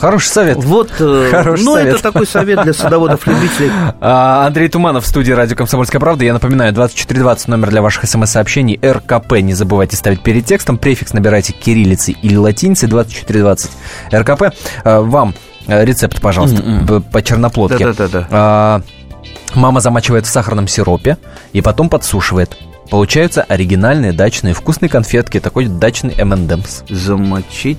[0.02, 0.56] Хороший совет.
[0.56, 1.94] Вот, э, Хороший ну, совет.
[1.94, 3.70] это такой совет для садоводов-любителей.
[4.00, 6.24] А, Андрей Туманов в студии радио «Комсомольская правда».
[6.24, 8.80] Я напоминаю, 2420 номер для ваших смс-сообщений.
[8.82, 10.76] РКП не забывайте ставить перед текстом.
[10.76, 13.70] Префикс набирайте кириллицей или латиницей 2420.
[14.12, 14.42] РКП.
[14.82, 15.34] А, вам
[15.68, 17.10] э, рецепт, пожалуйста, mm-hmm.
[17.12, 17.84] по черноплодке.
[17.84, 18.26] Да-да-да.
[18.28, 18.82] А,
[19.54, 21.16] мама замачивает в сахарном сиропе
[21.52, 22.58] и потом подсушивает.
[22.90, 26.92] Получаются оригинальные дачные вкусные конфетки, такой дачный M&M's.
[26.92, 27.78] Замочить?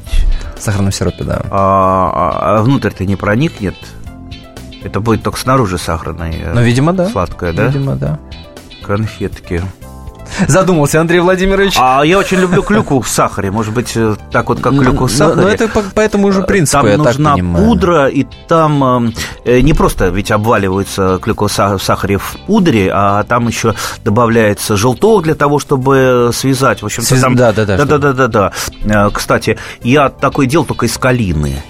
[0.55, 1.41] В сахарном сиропе, да.
[1.49, 3.75] А, а внутрь-то не проникнет?
[4.83, 6.53] Это будет только снаружи сахарное.
[6.53, 7.09] Ну, видимо, да.
[7.09, 7.67] Сладкое, да?
[7.67, 8.19] Видимо, да.
[8.85, 9.61] Конфетки.
[10.47, 11.75] Задумался Андрей Владимирович.
[11.79, 13.51] А я очень люблю клюкву в сахаре.
[13.51, 15.41] Может быть, э, так вот, как клюкву в сахаре.
[15.41, 19.13] Но это по, этому же принципу, Там нужна пудра, и там
[19.45, 25.23] э, не просто ведь обваливается клюква в сахаре в пудре, а там еще добавляется желток
[25.23, 26.81] для того, чтобы связать.
[26.81, 27.21] В общем, Связ...
[27.21, 27.35] там...
[27.35, 27.85] Да, да, да.
[27.85, 28.27] Да, да, да,
[28.83, 29.09] да.
[29.11, 31.61] Кстати, я такой делал только из калины.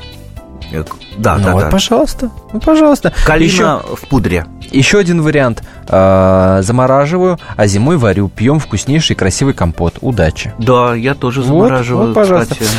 [0.74, 0.84] Э,
[1.18, 1.70] да, ну да, вот, да.
[1.70, 3.14] пожалуйста, ну, пожалуйста.
[3.26, 3.82] Калина Еще...
[3.96, 4.46] в пудре.
[4.72, 5.64] Еще один вариант.
[5.88, 8.28] Э, замораживаю, а зимой варю.
[8.28, 9.96] Пьем вкуснейший красивый компот.
[10.02, 10.54] Удачи.
[10.58, 12.08] Да, я тоже замораживаю.
[12.08, 12.56] Вот, вот пожалуйста.
[12.56, 12.72] Кстати.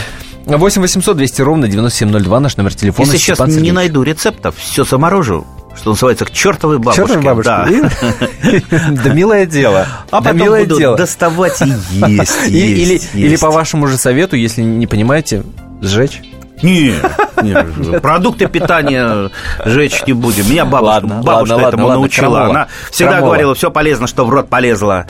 [0.46, 3.06] 8 800 200 ровно 9702 наш номер телефона.
[3.06, 7.02] Если сейчас не найду рецептов, все заморожу что называется, к чертовой бабушке.
[7.02, 7.50] Чертовой бабушке.
[7.50, 8.90] Да.
[9.04, 9.88] да милое дело.
[10.10, 10.96] А да потом милое буду дело.
[10.96, 11.66] доставать и
[12.12, 15.42] есть, или, или по вашему же совету, если не понимаете,
[15.80, 16.22] сжечь.
[16.62, 16.94] Не,
[17.42, 19.30] не, продукты питания
[19.64, 20.44] жечь не будем.
[20.50, 22.44] Меня бабушка, ладно, бабушка ладно, этому ладно, научила.
[22.44, 25.06] Она всегда говорила, все полезно, что в рот полезло.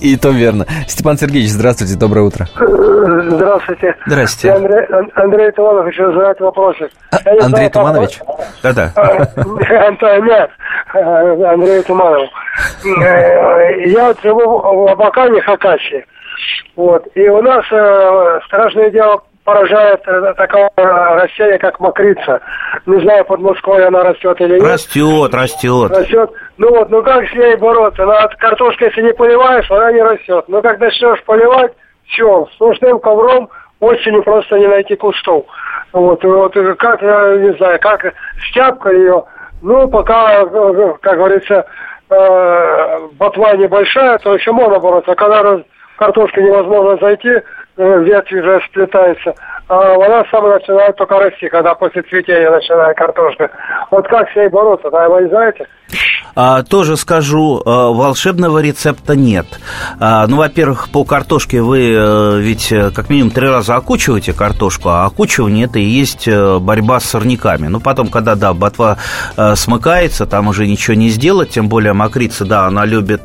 [0.00, 0.66] И то верно.
[0.88, 2.46] Степан Сергеевич, здравствуйте, доброе утро.
[2.54, 3.96] Здравствуйте.
[4.06, 4.48] Здравствуйте.
[4.48, 6.90] Я Андрей, Андрей Туманов, хочу задать вопросы.
[7.10, 8.20] А, Андрей знаю, Туманович?
[8.62, 8.92] Да-да.
[10.20, 10.50] Нет,
[10.92, 12.28] Андрей Туманов.
[12.84, 16.04] Э, я вот живу в Абакане, Хакасии.
[16.76, 17.06] Вот.
[17.14, 22.40] И у нас э, страшное дело поражает э, такое растение, как мокрица.
[22.84, 24.62] Не знаю, под Москвой она растет или нет.
[24.62, 25.90] Растет, растет.
[25.92, 26.30] Растет.
[26.58, 28.04] Ну вот, ну как с ней бороться?
[28.04, 30.44] Ну, от картошки, если не поливаешь, она не растет.
[30.48, 31.72] Но как начнешь поливать,
[32.08, 35.46] все, сплошным ковром осенью просто не найти кустов.
[35.92, 38.12] Вот, вот как, я не знаю, как
[38.50, 39.24] стяпка ее,
[39.62, 41.66] ну, пока, как говорится,
[42.10, 45.12] э, ботва небольшая, то еще можно бороться.
[45.12, 45.60] А когда
[45.98, 47.42] картошка невозможно зайти, Э,
[47.76, 48.60] ветви уже
[49.66, 49.68] сплетаются.
[49.68, 53.50] а она сама начинает только расти, когда после цветения начинает картошка.
[53.90, 55.66] Вот как с ней бороться, да, вы знаете?
[56.38, 59.46] А, тоже скажу, а, волшебного рецепта нет.
[59.98, 64.90] А, ну, во-первых, по картошке вы а, ведь э, как минимум три раза окучиваете картошку,
[64.90, 67.68] а окучивание это и есть э, борьба с сорняками.
[67.68, 68.98] Ну, потом, когда, да, ботва
[69.54, 73.22] смыкается, там уже ничего не сделать, тем более мокрица, да, она любит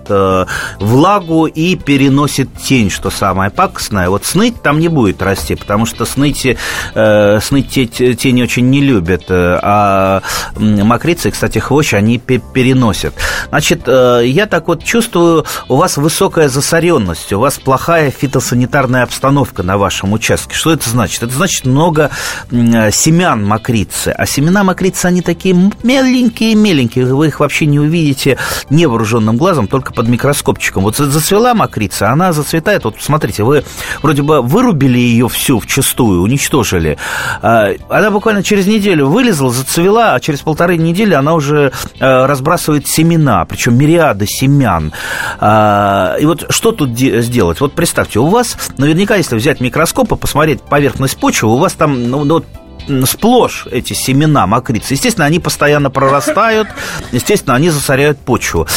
[0.79, 4.09] влагу и переносит тень, что самое пакостное.
[4.09, 6.57] Вот сныть там не будет расти, потому что сныти,
[6.95, 10.21] а, сныть тень очень не любят, а
[10.57, 13.13] мокрицы, кстати, хвощ, они переносят.
[13.49, 19.63] Значит, э, я так вот чувствую, у вас высокая засоренность, у вас плохая фитосанитарная обстановка
[19.63, 20.55] на вашем участке.
[20.55, 21.23] Что это значит?
[21.23, 22.11] Это значит много
[22.49, 24.09] семян мокрицы.
[24.09, 27.05] А семена мокрицы, они такие меленькие-меленькие.
[27.13, 28.37] Вы их вообще не увидите
[28.69, 30.83] невооруженным глазом, только под микроскопчиком.
[30.83, 32.83] Вот зацвела мокрица, она зацветает.
[32.83, 33.63] Вот смотрите, вы
[34.01, 35.59] вроде бы вырубили ее всю
[36.21, 36.97] уничтожили.
[37.41, 42.87] А, она буквально через неделю вылезла, зацвела, а через полторы недели она уже э, разбрасывает
[42.87, 44.93] семена, причем мириады семян.
[45.39, 47.59] А, и вот что тут сделать?
[47.61, 52.09] Вот представьте, у вас наверняка, если взять микроскоп и посмотреть поверхность почвы, у вас там
[52.09, 52.43] ну, ну,
[53.05, 54.93] сплошь эти семена мокрицы.
[54.93, 56.67] Естественно, они постоянно прорастают,
[57.11, 58.67] естественно, они засоряют почву.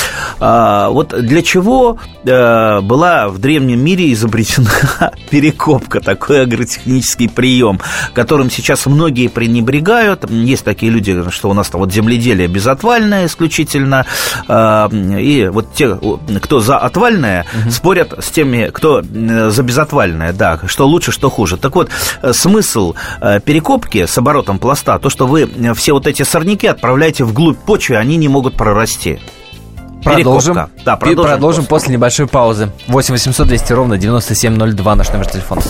[0.40, 4.70] А, вот для чего а, была в древнем мире изобретена
[5.30, 7.80] перекопка, такой агротехнический прием,
[8.14, 10.28] которым сейчас многие пренебрегают.
[10.30, 14.06] Есть такие люди, что у нас там вот земледелие безотвальное исключительно,
[14.48, 15.98] а, и вот те,
[16.42, 17.70] кто за отвальное, угу.
[17.70, 21.56] спорят с теми, кто за безотвальное, да, что лучше, что хуже.
[21.56, 21.90] Так вот,
[22.32, 22.94] смысл
[23.44, 27.96] перекопки с оборотом пласта, то, что вы э, все вот эти сорняки отправляете вглубь почвы,
[27.96, 29.20] они не могут прорасти.
[30.02, 30.54] Продолжим.
[30.84, 31.86] Да, продолжим, продолжим после.
[31.86, 32.70] после небольшой паузы.
[32.88, 35.62] 8 800 200 ровно 9702 наш номер телефона.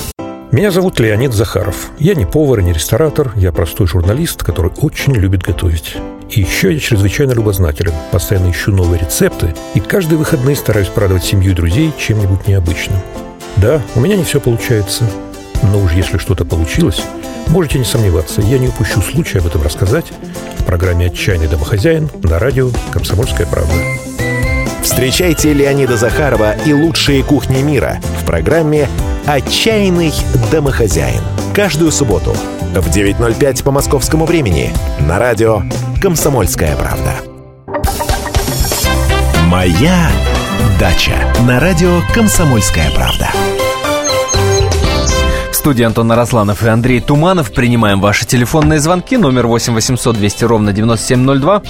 [0.51, 1.91] Меня зовут Леонид Захаров.
[1.99, 5.97] Я не повар и не ресторатор, я простой журналист, который очень любит готовить.
[6.31, 11.51] И еще я чрезвычайно любознателен, постоянно ищу новые рецепты и каждые выходные стараюсь порадовать семью
[11.51, 12.99] и друзей чем-нибудь необычным.
[13.57, 15.09] Да, у меня не все получается,
[15.73, 17.03] но уж если что-то получилось,
[17.49, 20.07] можете не сомневаться, я не упущу случая об этом рассказать
[20.59, 23.73] в программе «Отчаянный домохозяин» на радио «Комсомольская правда».
[24.83, 28.89] Встречайте Леонида Захарова и лучшие кухни мира в программе
[29.27, 30.13] «Отчаянный
[30.53, 31.23] домохозяин».
[31.55, 32.35] Каждую субботу
[32.75, 35.63] в 9.05 по московскому времени на радио
[36.03, 37.13] «Комсомольская правда».
[39.47, 40.11] «Моя
[40.79, 41.15] дача»
[41.47, 43.31] на радио «Комсомольская правда»
[45.65, 47.51] студии Антон Нарасланов и Андрей Туманов.
[47.51, 49.17] Принимаем ваши телефонные звонки.
[49.17, 51.63] Номер 8 800 200 ровно 9702.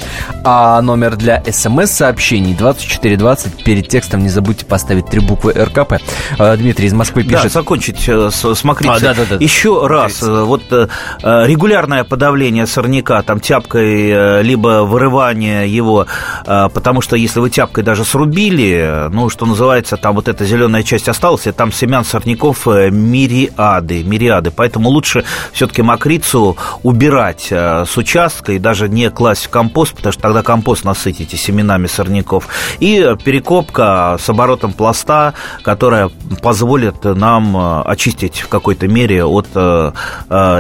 [0.42, 3.62] А номер для смс-сообщений 2420.
[3.62, 6.02] Перед текстом не забудьте поставить три буквы РКП.
[6.38, 7.44] А, Дмитрий из Москвы пишет.
[7.44, 8.96] Да, закончить э, с, с мокрицей.
[8.96, 9.37] А, да, да, да.
[9.37, 10.20] Еще раз.
[10.24, 10.88] Э, вот э,
[11.22, 16.09] регулярное подавление сорняка там тяпкой, либо вырывание его,
[16.44, 21.09] потому что если вы тяпкой даже срубили, ну, что называется, там вот эта зеленая часть
[21.09, 24.50] осталась, и там семян сорняков мириад мириады, мириады.
[24.50, 30.12] Поэтому лучше все-таки мокрицу убирать э, с участка и даже не класть в компост, потому
[30.12, 32.48] что тогда компост насытите семенами сорняков.
[32.80, 36.10] И перекопка с оборотом пласта, которая
[36.42, 39.92] позволит нам э, очистить в какой-то мере от э,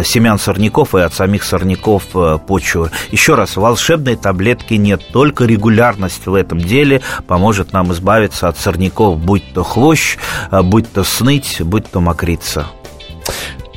[0.04, 2.04] семян сорняков и от самих сорняков
[2.46, 2.88] почву.
[3.10, 9.18] Еще раз, волшебной таблетки нет, только регулярность в этом деле поможет нам избавиться от сорняков,
[9.18, 10.16] будь то хвощ,
[10.50, 12.66] будь то сныть, будь то мокрица.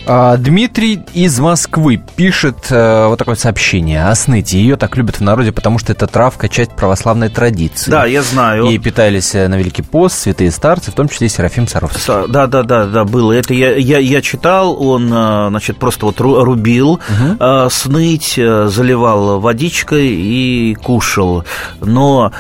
[0.10, 4.58] А, Дмитрий из Москвы пишет э, вот такое сообщение о сныте.
[4.58, 7.92] Ее так любят в народе, потому что это травка, часть православной традиции.
[7.92, 8.68] Да, я знаю.
[8.68, 12.02] И питались э, на Великий пост святые старцы, в том числе и Серафим Саровский.
[12.30, 13.34] Да, да, да, да, было.
[13.34, 17.38] Это я, я, я читал, он, э, значит, просто вот рубил угу.
[17.38, 21.44] э, сныть, заливал водичкой и кушал.
[21.82, 22.32] Но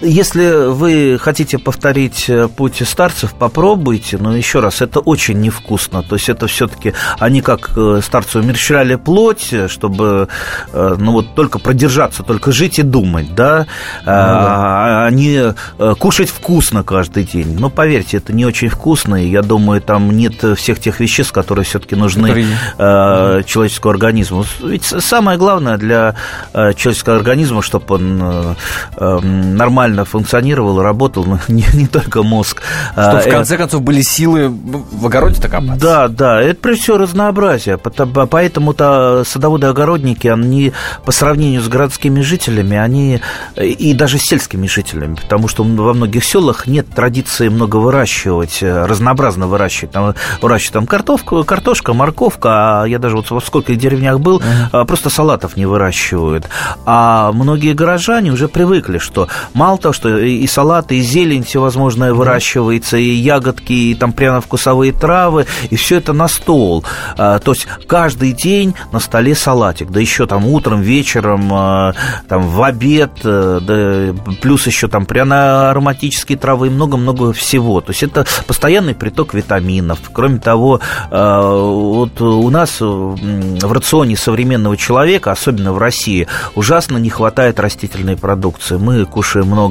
[0.00, 6.02] если вы хотите повторить э, путь старцев, попробуйте, но еще раз, это очень невкусно.
[6.02, 10.28] То есть это все-таки они как э, старцы умерщвляли плоть, чтобы
[10.72, 13.66] э, ну вот только продержаться, только жить и думать, да,
[14.00, 15.06] ну, да.
[15.06, 15.54] а не
[15.96, 17.56] кушать вкусно каждый день.
[17.58, 21.64] Но поверьте, это не очень вкусно, и я думаю, там нет всех тех веществ, которые
[21.64, 23.44] все-таки нужны которые...
[23.44, 24.44] человеческому организму.
[24.62, 26.16] Ведь самое главное для
[26.52, 28.56] человеческого организма, чтобы он
[28.98, 32.62] нормально нормально функционировал, работал, не, не только мозг.
[32.92, 35.80] Чтобы в конце концов были силы в огороде-то копаться.
[35.80, 37.78] Да, да, это прежде всего разнообразие.
[37.78, 40.72] Поэтому-то садоводы-огородники, они
[41.04, 43.20] по сравнению с городскими жителями, они
[43.56, 49.46] и даже с сельскими жителями, потому что во многих селах нет традиции много выращивать, разнообразно
[49.46, 49.92] выращивать.
[49.92, 54.84] Там, выращивать там картошку, картошка, морковка, а я даже вот во сколько деревнях был, uh-huh.
[54.86, 56.48] просто салатов не выращивают.
[56.86, 62.96] А многие горожане уже привыкли, что мало того, что и салаты, и зелень всевозможная выращивается,
[62.96, 66.84] и ягодки, и там пряно-вкусовые травы, и все это на стол.
[67.16, 71.94] А, то есть каждый день на столе салатик, да еще там утром, вечером, а,
[72.28, 77.80] там в обед, э, да, плюс еще там пряно-ароматические травы и много-много всего.
[77.80, 79.98] То есть это постоянный приток витаминов.
[80.12, 80.80] Кроме того,
[81.10, 88.16] а, вот у нас в рационе современного человека, особенно в России, ужасно не хватает растительной
[88.16, 88.76] продукции.
[88.76, 89.61] Мы кушаем много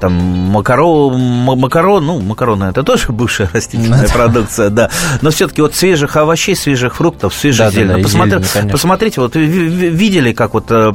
[0.00, 4.90] там макарон, макарон ну, макароны это тоже бывшая растительная продукция, да.
[5.22, 7.96] Но все-таки вот свежих овощей, свежих фруктов, свежей да, зелени.
[7.96, 10.92] Да, Посмотри, зелень, посмотрите, вот видели, как вот э,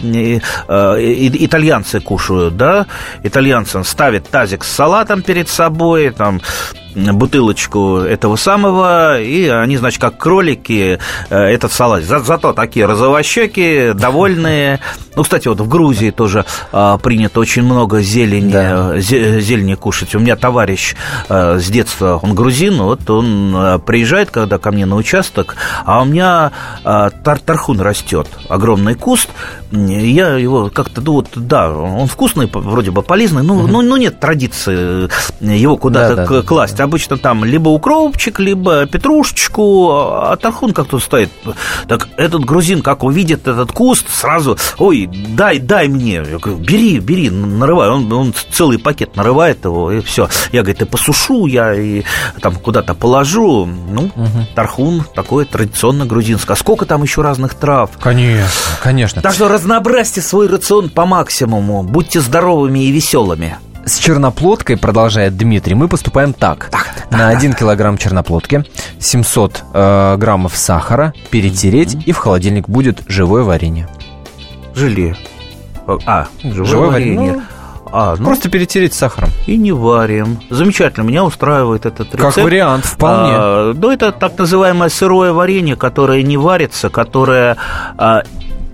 [0.67, 2.85] э, итальянцы кушают, да?
[3.23, 6.41] Итальянцы ставят тазик с салатом перед собой, там
[6.95, 12.03] бутылочку этого самого, и они, значит, как кролики э, этот салат.
[12.03, 14.79] За, зато такие розовощеки, довольные.
[15.15, 18.99] Ну, кстати, вот в Грузии тоже а, принято очень много зелени, да.
[18.99, 20.15] зелени кушать.
[20.15, 20.95] У меня товарищ
[21.29, 26.01] а, с детства, он грузин, вот он а, приезжает, когда ко мне на участок, а
[26.01, 26.51] у меня
[26.83, 29.29] тар тархун растет, огромный куст,
[29.75, 33.67] я его как-то, ну вот, да, он вкусный, вроде бы полезный, но, угу.
[33.67, 35.09] ну, ну нет традиции
[35.39, 36.77] его куда-то да, да, класть.
[36.77, 36.85] Да.
[36.85, 41.29] Обычно там либо укропчик, либо петрушечку, а тархун как-то стоит.
[41.87, 46.15] Так этот грузин, как увидит этот куст, сразу, ой, дай, дай мне.
[46.15, 47.89] Я говорю, бери, бери, нарывай.
[47.89, 50.29] Он, он целый пакет нарывает его, и все.
[50.51, 52.03] Я, говорит, и посушу, я и
[52.41, 53.65] там куда-то положу.
[53.65, 54.47] Ну, угу.
[54.55, 56.55] тархун такое традиционно грузинское.
[56.55, 57.91] А сколько там еще разных трав?
[57.99, 59.21] Конечно, конечно.
[59.21, 61.81] Так что разнообразьте свой рацион по максимуму.
[61.81, 63.57] Будьте здоровыми и веселыми.
[63.83, 66.69] С черноплодкой, продолжает Дмитрий, мы поступаем так.
[66.69, 68.63] так На 1 килограмм черноплодки
[68.99, 73.89] 700 э, граммов сахара перетереть, и в холодильник будет живое варенье.
[74.75, 75.15] Желе.
[76.05, 77.17] А, живое, живое варенье.
[77.17, 77.33] варенье.
[77.33, 77.41] Ну,
[77.91, 79.29] а, ну, Просто перетереть сахаром.
[79.47, 80.39] И не варим.
[80.51, 82.35] Замечательно, меня устраивает этот рецепт.
[82.35, 83.33] Как вариант, вполне.
[83.35, 87.57] А, ну, это так называемое сырое варенье, которое не варится, которое
[87.97, 88.21] а,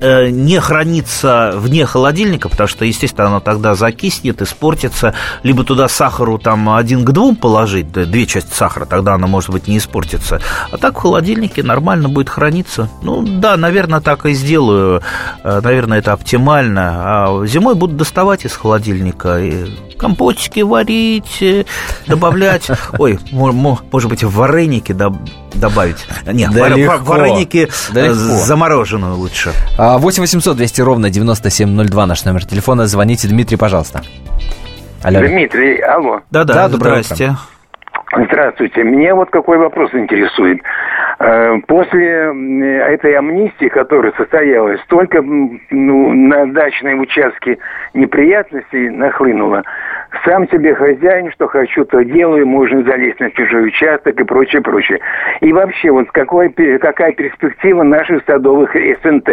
[0.02, 5.14] не хранится вне холодильника, потому что, естественно, оно тогда закиснет, испортится.
[5.44, 9.68] Либо туда сахару там один к двум положить, две части сахара, тогда оно, может быть,
[9.68, 10.42] не испортится.
[10.72, 12.90] А так в холодильнике нормально будет храниться.
[13.02, 15.02] Ну, да, наверное, так и сделаю.
[15.44, 16.92] Э, наверное, это оптимально.
[17.04, 19.66] А зимой буду доставать из холодильника и
[20.02, 21.64] компотики варить, э,
[22.08, 22.70] добавлять.
[23.00, 24.94] Ой, может быть, вареники
[25.54, 26.08] добавить.
[26.26, 26.98] Нет, Далеко.
[27.04, 28.14] вареники Далеко.
[28.14, 29.52] замороженную лучше.
[29.78, 32.88] 8 800 200 ровно 9702 наш номер телефона.
[32.88, 34.02] Звоните, Дмитрий, пожалуйста.
[35.04, 35.20] Алло.
[35.20, 36.22] Дмитрий, алло.
[36.32, 37.36] Да-да, здрасте.
[38.14, 38.84] Здравствуйте.
[38.84, 40.62] Меня вот какой вопрос интересует.
[41.20, 42.34] Э, после
[42.88, 47.60] этой амнистии, которая состоялась, столько ну, на дачные участки
[47.94, 49.64] неприятностей нахлынуло.
[50.26, 55.00] Сам себе хозяин, что хочу, то делаю, можно залезть на чужой участок и прочее, прочее.
[55.40, 59.30] И вообще, вот какой, какая перспектива наших садовых СНТ?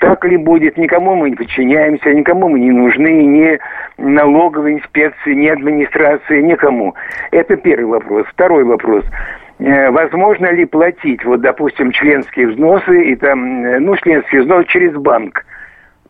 [0.00, 0.76] Так ли будет?
[0.76, 3.58] Никому мы не подчиняемся, никому мы не нужны, ни
[3.96, 6.94] налоговой инспекции, ни администрации, никому.
[7.30, 8.26] Это первый вопрос.
[8.28, 9.04] Второй вопрос.
[9.60, 14.92] Э, возможно ли платить, вот, допустим, членские взносы и там, э, ну, членские взносы через
[14.94, 15.44] банк,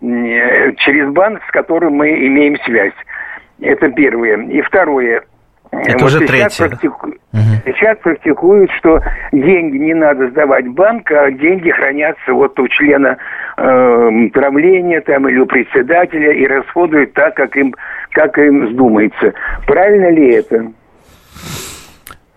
[0.02, 2.94] э, через банк, с которым мы имеем связь.
[3.60, 4.36] Это первое.
[4.46, 5.22] И второе.
[5.72, 6.68] Это вот уже сейчас, третье.
[6.68, 7.06] Практику...
[7.32, 7.72] Угу.
[7.76, 9.00] сейчас практикуют, что
[9.30, 13.16] деньги не надо сдавать в банк, а деньги хранятся вот у члена
[13.56, 17.74] э, правления там, или у председателя и расходуют так, как им,
[18.10, 19.32] как им вздумается.
[19.66, 20.72] Правильно ли это?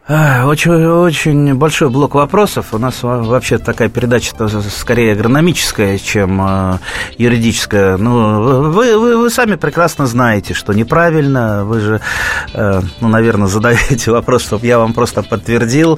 [0.05, 2.73] Очень, очень большой блок вопросов.
[2.73, 4.33] У нас вообще такая передача
[4.69, 6.79] скорее агрономическая, чем э,
[7.17, 7.95] юридическая.
[7.95, 11.63] Ну, вы, вы, вы сами прекрасно знаете, что неправильно.
[11.63, 12.01] Вы же,
[12.53, 15.97] э, ну, наверное, задаете вопрос, чтобы я вам просто подтвердил.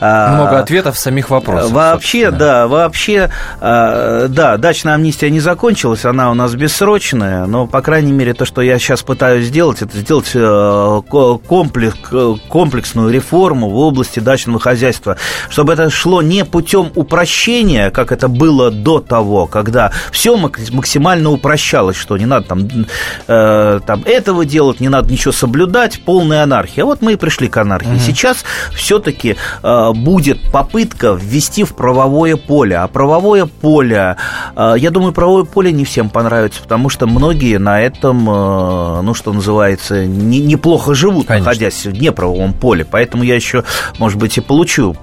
[0.00, 1.72] А, Много ответов самих вопросов.
[1.72, 2.38] Вообще, собственно.
[2.38, 3.30] да, вообще,
[3.60, 8.44] э, да, дачная амнистия не закончилась, она у нас бессрочная, но, по крайней мере, то,
[8.44, 10.30] что я сейчас пытаюсь сделать, это сделать
[11.48, 11.96] комплекс,
[12.48, 15.16] комплексную реформу реформу в области дачного хозяйства,
[15.48, 21.96] чтобы это шло не путем упрощения, как это было до того, когда все максимально упрощалось,
[21.96, 22.68] что не надо там,
[23.26, 26.84] э, там этого делать, не надо ничего соблюдать, полная анархия.
[26.84, 27.92] Вот мы и пришли к анархии.
[27.92, 28.00] Угу.
[28.00, 32.76] Сейчас все-таки э, будет попытка ввести в правовое поле.
[32.76, 34.16] А правовое поле,
[34.54, 39.14] э, я думаю, правовое поле не всем понравится, потому что многие на этом, э, ну,
[39.14, 41.46] что называется, не, неплохо живут, Конечно.
[41.46, 42.84] находясь в неправовом поле.
[42.90, 43.64] Поэтому я еще,
[43.98, 44.96] может быть, и получу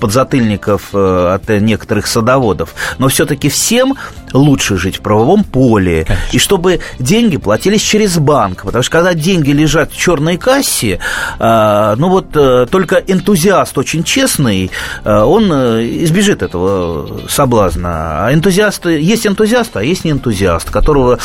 [0.00, 2.74] подзатыльников э, от некоторых садоводов.
[2.98, 3.96] Но все-таки всем
[4.32, 6.04] лучше жить в правовом поле.
[6.04, 6.26] Конечно.
[6.32, 8.64] И чтобы деньги платились через банк.
[8.64, 11.00] Потому что когда деньги лежат в черной кассе,
[11.38, 12.30] э, ну вот
[12.70, 14.70] только энтузиаст очень честный,
[15.04, 15.50] он
[16.04, 18.26] избежит этого соблазна.
[18.26, 21.18] А энтузиасты, есть энтузиасты, а есть не энтузиаст, которого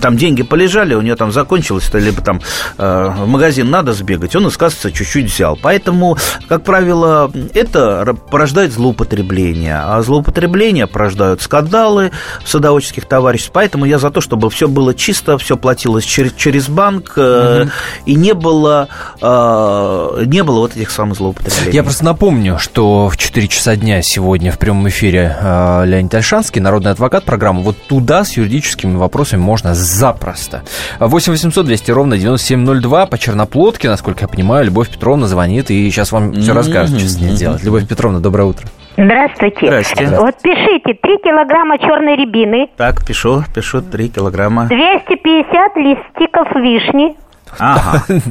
[0.00, 2.40] там деньги полежали, у него там закончилось, либо там
[2.78, 5.56] э, в магазин надо сбегать, он кассы чуть-чуть взял.
[5.66, 6.16] Поэтому,
[6.48, 12.12] как правило, это порождает злоупотребление, а злоупотребление порождают скандалы
[12.44, 13.50] садоводческих товариществ.
[13.52, 17.68] Поэтому я за то, чтобы все было чисто, все платилось через, через банк, угу.
[18.04, 18.86] и не было,
[19.20, 21.74] э, не было вот этих самых злоупотреблений.
[21.74, 26.92] Я просто напомню, что в 4 часа дня сегодня в прямом эфире Леонид Альшанский, народный
[26.92, 27.62] адвокат программы.
[27.62, 30.62] Вот туда с юридическими вопросами можно запросто.
[31.00, 36.12] 8 800 200 ровно 9702 по Черноплодке, насколько я понимаю, Любовь Петровна звонит и сейчас
[36.12, 37.62] вам все расскажет, что с ней делать.
[37.64, 38.66] Любовь Петровна, доброе утро.
[38.96, 39.66] Здравствуйте.
[39.66, 40.16] Здравствуйте.
[40.18, 42.68] Вот пишите, 3 килограмма черной рябины.
[42.76, 44.66] Так, пишу, пишу 3 килограмма.
[44.68, 47.16] 250 листиков вишни.
[47.58, 48.02] Ага.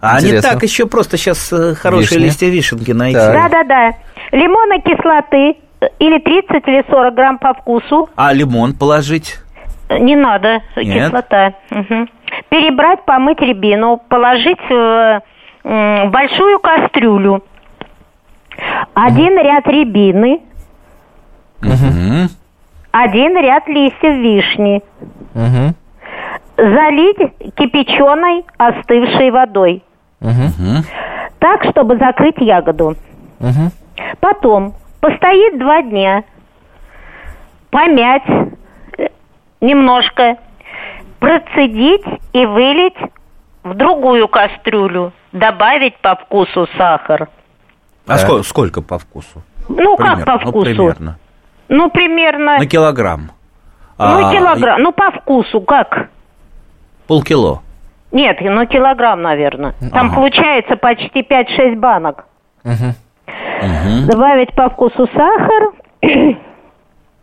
[0.00, 2.26] А не так еще просто сейчас э, хорошие Вишня.
[2.26, 3.18] листья вишенки найти.
[3.18, 3.90] Да-да-да.
[4.30, 5.56] Лимонной кислоты
[5.98, 8.08] или 30 или 40 грамм по вкусу.
[8.14, 9.38] А лимон положить?
[9.90, 11.06] Не надо, Нет?
[11.08, 11.54] кислота.
[11.72, 12.06] Угу.
[12.50, 15.22] Перебрать, помыть рябину, положить в
[15.64, 17.42] большую кастрюлю.
[18.94, 20.40] Один ряд рябины.
[21.62, 22.28] Угу.
[22.92, 24.82] Один ряд листьев вишни.
[25.34, 25.74] Угу.
[26.56, 29.82] Залить кипяченой остывшей водой.
[30.20, 30.84] Угу.
[31.38, 32.96] Так, чтобы закрыть ягоду.
[33.40, 33.70] Угу.
[34.20, 36.24] Потом постоит два дня,
[37.70, 38.28] помять
[38.98, 39.08] э,
[39.60, 40.36] немножко,
[41.18, 42.96] процедить и вылить
[43.62, 47.28] в другую кастрюлю, добавить по вкусу сахар.
[48.06, 49.42] А сколько, сколько по вкусу?
[49.68, 50.24] Ну, примерно.
[50.24, 50.56] как по ну, вкусу?
[50.56, 51.18] Ну, примерно.
[51.68, 52.58] Ну, примерно...
[52.58, 53.30] На килограмм.
[53.98, 54.32] Ну, а...
[54.32, 54.82] килограмм.
[54.82, 56.08] Ну, по вкусу как?
[57.06, 57.62] Полкило.
[58.12, 59.74] Нет, ну, килограмм, наверное.
[59.92, 60.16] Там ага.
[60.16, 62.24] получается почти 5-6 банок.
[62.64, 62.72] Угу.
[62.74, 64.06] Угу.
[64.10, 65.70] Добавить по вкусу сахар.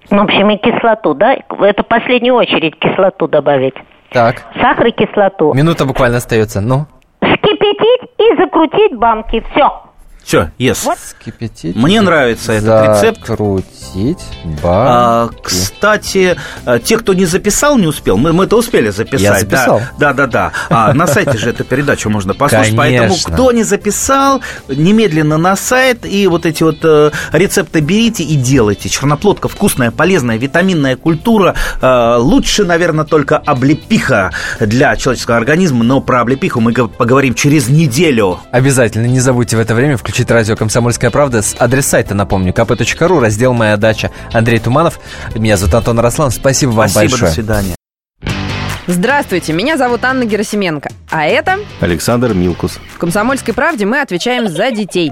[0.09, 1.33] В общем, и кислоту, да?
[1.33, 3.73] Это в последнюю очередь кислоту добавить.
[4.11, 4.45] Так.
[4.61, 5.53] Сахар и кислоту.
[5.53, 6.85] Минута буквально остается, ну.
[8.35, 9.43] Закрутить банки.
[9.51, 9.86] Все.
[10.27, 10.85] Все, yes.
[11.21, 11.73] Скипятить.
[11.77, 13.25] Мне нравится этот рецепт.
[13.25, 14.59] Закрутить банки.
[14.65, 19.21] А, кстати, а, те, кто не записал, не успел, мы, мы это успели записать.
[19.21, 19.81] Я записал.
[19.97, 20.27] Да, да, да.
[20.27, 20.51] да.
[20.69, 22.75] А, на сайте же эту передачу можно послушать.
[22.75, 22.77] Конечно.
[22.77, 28.35] Поэтому, кто не записал, немедленно на сайт и вот эти вот э, рецепты берите и
[28.35, 28.89] делайте.
[28.89, 31.55] Черноплодка вкусная, полезная, витаминная культура.
[31.81, 38.41] Э, лучше, наверное, только облепиха для человеческого организма, но про облепиху мы поговорим через неделю.
[38.51, 41.43] Обязательно, не забудьте в это время включить включить радио «Комсомольская правда».
[41.59, 44.09] Адрес сайта, напомню, kp.ru, раздел «Моя дача».
[44.33, 44.99] Андрей Туманов.
[45.35, 46.31] Меня зовут Антон Рослан.
[46.31, 47.29] Спасибо вам Спасибо, большое.
[47.29, 47.75] до свидания.
[48.87, 50.89] Здравствуйте, меня зовут Анна Герасименко.
[51.11, 51.59] А это...
[51.81, 52.79] Александр Милкус.
[52.95, 55.11] В «Комсомольской правде» мы отвечаем за детей.